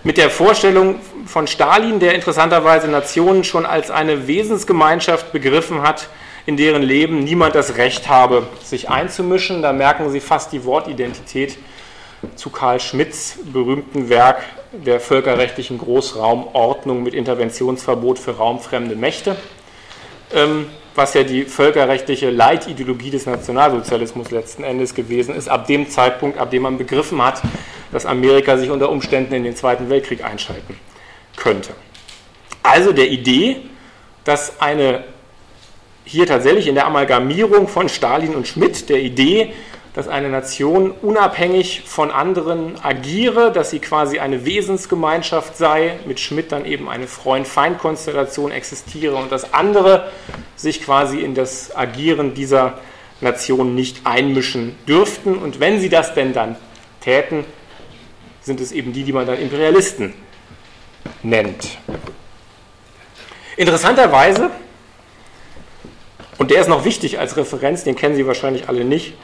[0.04, 6.09] Mit der Vorstellung von Stalin, der interessanterweise Nationen schon als eine Wesensgemeinschaft begriffen hat,
[6.46, 9.61] in deren Leben niemand das Recht habe, sich einzumischen.
[9.61, 11.59] Da merken Sie fast die Wortidentität
[12.36, 14.42] zu Karl Schmidts berühmten Werk
[14.72, 19.36] der völkerrechtlichen Großraumordnung mit Interventionsverbot für raumfremde Mächte,
[20.34, 20.66] ähm,
[20.99, 26.51] was ja die völkerrechtliche Leitideologie des Nationalsozialismus letzten Endes gewesen ist, ab dem Zeitpunkt, ab
[26.51, 27.40] dem man begriffen hat,
[27.92, 30.76] dass Amerika sich unter Umständen in den Zweiten Weltkrieg einschalten
[31.36, 31.70] könnte.
[32.64, 33.59] Also der Idee,
[34.24, 35.05] dass eine
[36.05, 39.53] hier tatsächlich in der Amalgamierung von Stalin und Schmidt der Idee,
[39.95, 46.53] dass eine Nation unabhängig von anderen agiere, dass sie quasi eine Wesensgemeinschaft sei, mit Schmidt
[46.53, 50.11] dann eben eine Freund-Feind-Konstellation existiere und dass andere
[50.57, 52.78] sich quasi in das Agieren dieser
[53.20, 55.36] Nation nicht einmischen dürften.
[55.36, 56.57] Und wenn sie das denn dann
[57.01, 57.45] täten,
[58.41, 60.14] sind es eben die, die man dann Imperialisten
[61.22, 61.78] nennt.
[63.57, 64.51] Interessanterweise
[66.39, 69.14] und der ist noch wichtig als Referenz, den kennen Sie wahrscheinlich alle nicht,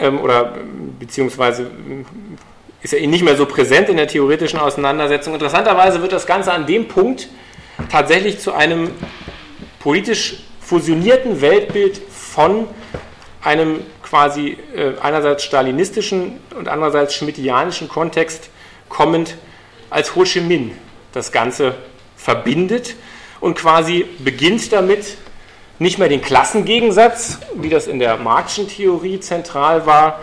[0.00, 0.54] ähm, oder
[0.98, 2.04] beziehungsweise äh,
[2.82, 5.34] ist er nicht mehr so präsent in der theoretischen Auseinandersetzung.
[5.34, 7.28] Interessanterweise wird das Ganze an dem Punkt
[7.90, 8.90] tatsächlich zu einem
[9.78, 12.66] politisch fusionierten Weltbild von
[13.42, 18.50] einem quasi äh, einerseits stalinistischen und andererseits schmittianischen Kontext
[18.88, 19.36] kommend,
[19.88, 20.72] als Ho Chi Minh
[21.12, 21.74] das Ganze
[22.16, 22.94] verbindet
[23.40, 25.16] und quasi beginnt damit,
[25.80, 30.20] nicht mehr den Klassengegensatz, wie das in der Marxischen Theorie zentral war,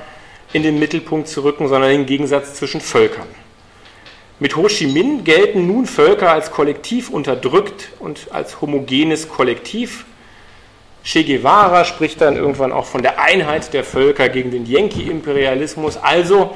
[0.53, 3.27] in den Mittelpunkt zu rücken, sondern den Gegensatz zwischen Völkern.
[4.39, 10.05] Mit Ho Chi Minh gelten nun Völker als kollektiv unterdrückt und als homogenes Kollektiv.
[11.03, 15.97] Che Guevara spricht dann irgendwann auch von der Einheit der Völker gegen den Yankee-Imperialismus.
[15.97, 16.55] Also,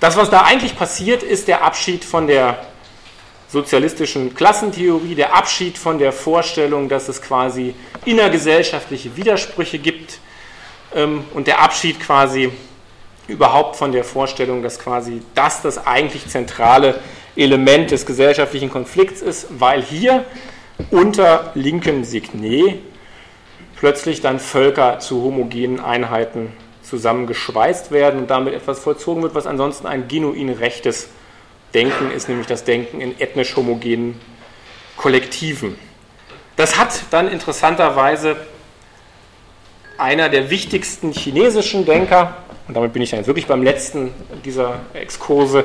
[0.00, 2.64] das, was da eigentlich passiert, ist der Abschied von der
[3.52, 7.74] sozialistischen Klassentheorie, der Abschied von der Vorstellung, dass es quasi
[8.06, 10.20] innergesellschaftliche Widersprüche gibt
[10.94, 12.50] ähm, und der Abschied quasi
[13.28, 16.98] überhaupt von der Vorstellung, dass quasi das das eigentlich zentrale
[17.36, 20.24] Element des gesellschaftlichen Konflikts ist, weil hier
[20.90, 22.78] unter linkem Signet
[23.76, 29.86] plötzlich dann Völker zu homogenen Einheiten zusammengeschweißt werden und damit etwas vollzogen wird, was ansonsten
[29.86, 31.10] ein genuin rechtes
[31.74, 34.20] Denken ist nämlich das Denken in ethnisch homogenen
[34.96, 35.78] Kollektiven.
[36.56, 38.36] Das hat dann interessanterweise
[39.96, 42.36] einer der wichtigsten chinesischen Denker,
[42.68, 44.12] und damit bin ich dann wirklich beim letzten
[44.44, 45.64] dieser Exkurse,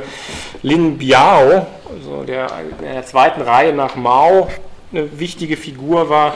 [0.62, 2.47] Lin Biao, also der
[2.80, 4.49] in der zweiten Reihe nach Mao
[4.91, 6.36] eine wichtige Figur war,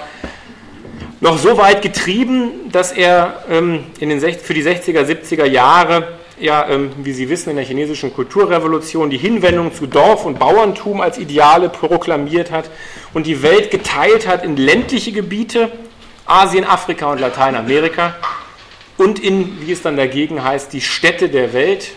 [1.20, 6.68] noch so weit getrieben, dass er ähm, in den, für die 60er, 70er Jahre ja,
[6.70, 11.18] ähm, wie Sie wissen, in der chinesischen Kulturrevolution die Hinwendung zu Dorf- und Bauerntum als
[11.18, 12.70] Ideale proklamiert hat
[13.14, 15.72] und die Welt geteilt hat in ländliche Gebiete,
[16.26, 18.16] Asien, Afrika und Lateinamerika
[18.98, 21.92] und in, wie es dann dagegen heißt, die Städte der Welt,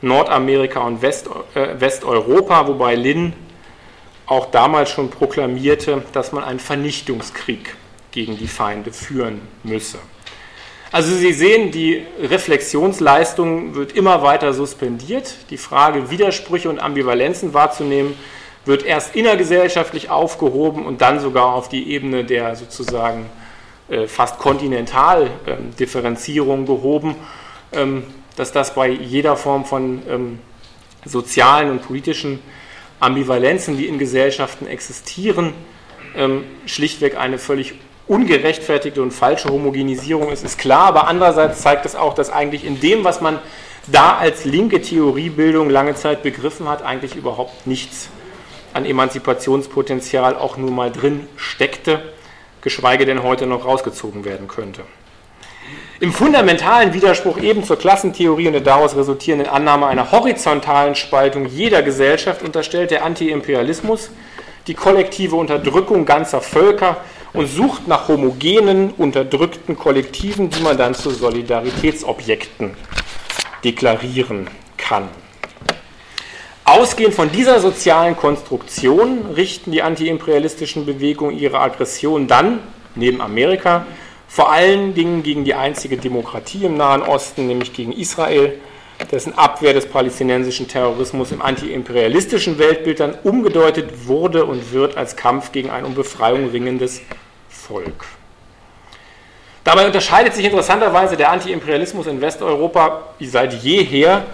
[0.00, 3.32] Nordamerika und West, äh, Westeuropa, wobei Lin
[4.26, 7.76] auch damals schon proklamierte, dass man einen Vernichtungskrieg
[8.10, 9.98] gegen die Feinde führen müsse.
[10.92, 15.36] Also Sie sehen, die Reflexionsleistung wird immer weiter suspendiert.
[15.48, 18.14] Die Frage, Widersprüche und Ambivalenzen wahrzunehmen,
[18.66, 23.24] wird erst innergesellschaftlich aufgehoben und dann sogar auf die Ebene der sozusagen
[23.88, 27.16] äh, fast Kontinentaldifferenzierung ähm, gehoben,
[27.72, 28.04] ähm,
[28.36, 30.40] dass das bei jeder Form von ähm,
[31.06, 32.40] sozialen und politischen
[33.00, 35.54] Ambivalenzen, die in Gesellschaften existieren,
[36.66, 37.74] schlichtweg eine völlig
[38.06, 42.80] ungerechtfertigte und falsche Homogenisierung ist, ist klar, aber andererseits zeigt es auch, dass eigentlich in
[42.80, 43.38] dem, was man
[43.86, 48.08] da als linke Theoriebildung lange Zeit begriffen hat, eigentlich überhaupt nichts
[48.74, 52.00] an Emanzipationspotenzial auch nur mal drin steckte,
[52.60, 54.82] geschweige denn heute noch rausgezogen werden könnte.
[56.00, 61.82] Im fundamentalen Widerspruch eben zur Klassentheorie und der daraus resultierenden Annahme einer horizontalen Spaltung jeder
[61.82, 64.10] Gesellschaft unterstellt der Antiimperialismus
[64.66, 66.98] die kollektive Unterdrückung ganzer Völker
[67.32, 72.74] und sucht nach homogenen, unterdrückten Kollektiven, die man dann zu Solidaritätsobjekten
[73.64, 75.08] deklarieren kann.
[76.64, 82.60] Ausgehend von dieser sozialen Konstruktion richten die antiimperialistischen Bewegungen ihre Aggression dann
[82.94, 83.86] neben Amerika,
[84.28, 88.58] vor allen Dingen gegen die einzige Demokratie im Nahen Osten, nämlich gegen Israel,
[89.10, 95.52] dessen Abwehr des palästinensischen Terrorismus im antiimperialistischen Weltbild dann umgedeutet wurde und wird als Kampf
[95.52, 97.02] gegen ein um Befreiung ringendes
[97.48, 98.04] Volk.
[99.64, 104.24] Dabei unterscheidet sich interessanterweise der Antiimperialismus in Westeuropa seit jeher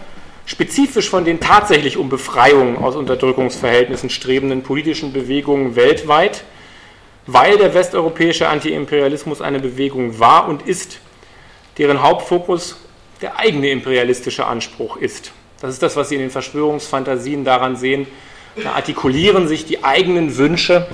[0.46, 6.44] spezifisch von den tatsächlich um Befreiung aus Unterdrückungsverhältnissen strebenden politischen Bewegungen weltweit–
[7.30, 10.98] weil der westeuropäische Antiimperialismus eine Bewegung war und ist,
[11.76, 12.80] deren Hauptfokus
[13.20, 15.32] der eigene imperialistische Anspruch ist.
[15.60, 18.06] Das ist das, was Sie in den Verschwörungsfantasien daran sehen.
[18.62, 20.86] Da artikulieren sich die eigenen Wünsche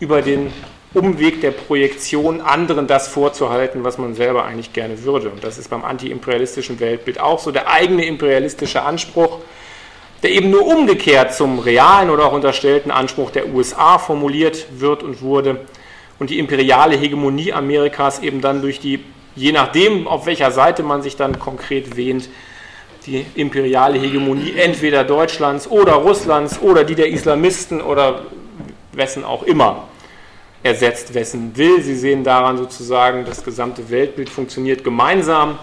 [0.00, 0.52] über den
[0.94, 5.28] Umweg der Projektion, anderen das vorzuhalten, was man selber eigentlich gerne würde.
[5.28, 7.50] Und das ist beim antiimperialistischen Weltbild auch so.
[7.50, 9.40] Der eigene imperialistische Anspruch
[10.22, 15.22] der eben nur umgekehrt zum realen oder auch unterstellten Anspruch der USA formuliert wird und
[15.22, 15.66] wurde
[16.18, 19.04] und die imperiale Hegemonie Amerikas eben dann durch die,
[19.38, 22.28] je nachdem, auf welcher Seite man sich dann konkret wähnt,
[23.06, 28.26] die imperiale Hegemonie entweder Deutschlands oder Russlands oder die der Islamisten oder
[28.92, 29.88] wessen auch immer
[30.62, 31.80] ersetzt, wessen will.
[31.80, 35.58] Sie sehen daran sozusagen, das gesamte Weltbild funktioniert gemeinsam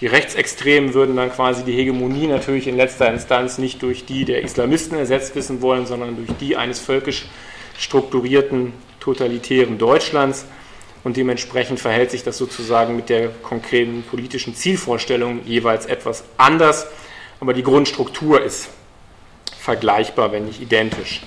[0.00, 4.42] die Rechtsextremen würden dann quasi die Hegemonie natürlich in letzter Instanz nicht durch die der
[4.42, 7.26] Islamisten ersetzt wissen wollen, sondern durch die eines völkisch
[7.76, 10.46] strukturierten totalitären Deutschlands.
[11.08, 16.86] Und dementsprechend verhält sich das sozusagen mit der konkreten politischen Zielvorstellung jeweils etwas anders.
[17.40, 18.68] Aber die Grundstruktur ist
[19.58, 21.22] vergleichbar, wenn nicht identisch.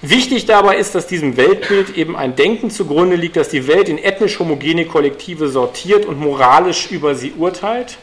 [0.00, 3.98] Wichtig dabei ist, dass diesem Weltbild eben ein Denken zugrunde liegt, dass die Welt in
[3.98, 7.98] ethnisch homogene Kollektive sortiert und moralisch über sie urteilt,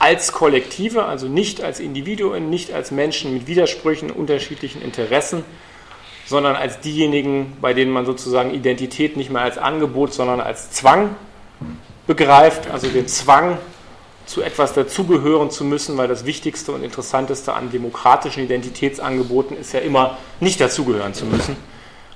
[0.00, 5.44] als Kollektive, also nicht als Individuen, nicht als Menschen mit Widersprüchen, unterschiedlichen Interessen,
[6.26, 11.14] sondern als diejenigen, bei denen man sozusagen Identität nicht mehr als Angebot, sondern als Zwang
[12.06, 13.58] begreift, also den Zwang
[14.26, 19.80] zu etwas dazugehören zu müssen, weil das Wichtigste und Interessanteste an demokratischen Identitätsangeboten ist ja
[19.80, 21.56] immer, nicht dazugehören zu müssen.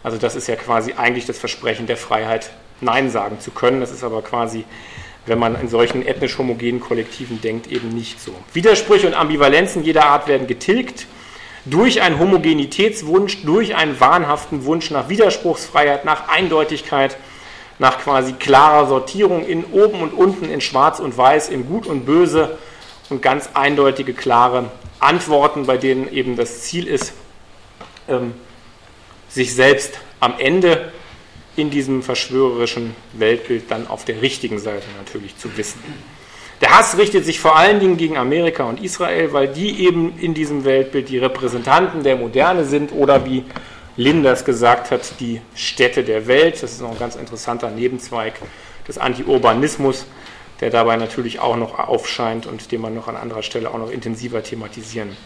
[0.03, 2.51] Also das ist ja quasi eigentlich das Versprechen der Freiheit,
[2.81, 3.81] Nein sagen zu können.
[3.81, 4.65] Das ist aber quasi,
[5.27, 8.35] wenn man in solchen ethnisch homogenen Kollektiven denkt, eben nicht so.
[8.55, 11.07] Widersprüche und Ambivalenzen jeder Art werden getilgt
[11.65, 17.17] durch einen Homogenitätswunsch, durch einen wahnhaften Wunsch nach Widerspruchsfreiheit, nach Eindeutigkeit–
[17.81, 22.05] nach quasi klarer Sortierung in oben und unten in schwarz und weiß, in gut und
[22.05, 22.59] böse
[23.09, 27.15] und ganz eindeutige, klare Antworten, bei denen eben das Ziel ist,
[28.07, 28.35] ähm,
[29.31, 30.93] sich selbst am Ende
[31.57, 35.81] in diesem verschwörerischen Weltbild dann auf der richtigen Seite natürlich zu wissen.
[36.61, 40.35] Der Hass richtet sich vor allen Dingen gegen Amerika und Israel, weil die eben in
[40.35, 43.45] diesem Weltbild die Repräsentanten der Moderne sind oder wie
[43.97, 46.63] Linders gesagt hat, die Städte der Welt.
[46.63, 48.35] Das ist noch ein ganz interessanter Nebenzweig
[48.87, 50.05] des Anti-Urbanismus,
[50.61, 53.91] der dabei natürlich auch noch aufscheint und den man noch an anderer Stelle auch noch
[53.91, 55.17] intensiver thematisieren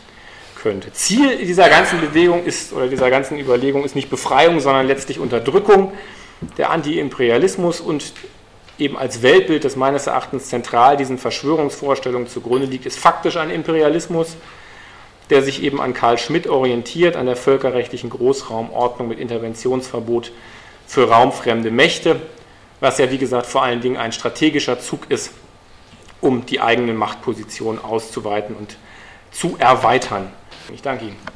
[0.63, 0.93] könnte.
[0.93, 5.93] Ziel dieser ganzen Bewegung ist oder dieser ganzen Überlegung ist nicht Befreiung, sondern letztlich Unterdrückung.
[6.59, 8.13] Der Anti-Imperialismus und
[8.79, 14.37] eben als Weltbild, das meines Erachtens zentral diesen Verschwörungsvorstellungen zugrunde liegt, ist faktisch ein Imperialismus
[15.31, 20.33] der sich eben an Karl Schmidt orientiert, an der völkerrechtlichen Großraumordnung mit Interventionsverbot
[20.87, 22.21] für raumfremde Mächte,
[22.81, 25.33] was ja wie gesagt vor allen Dingen ein strategischer Zug ist,
[26.21, 28.77] um die eigenen Machtpositionen auszuweiten und
[29.31, 30.31] zu erweitern.
[30.73, 31.34] Ich danke Ihnen.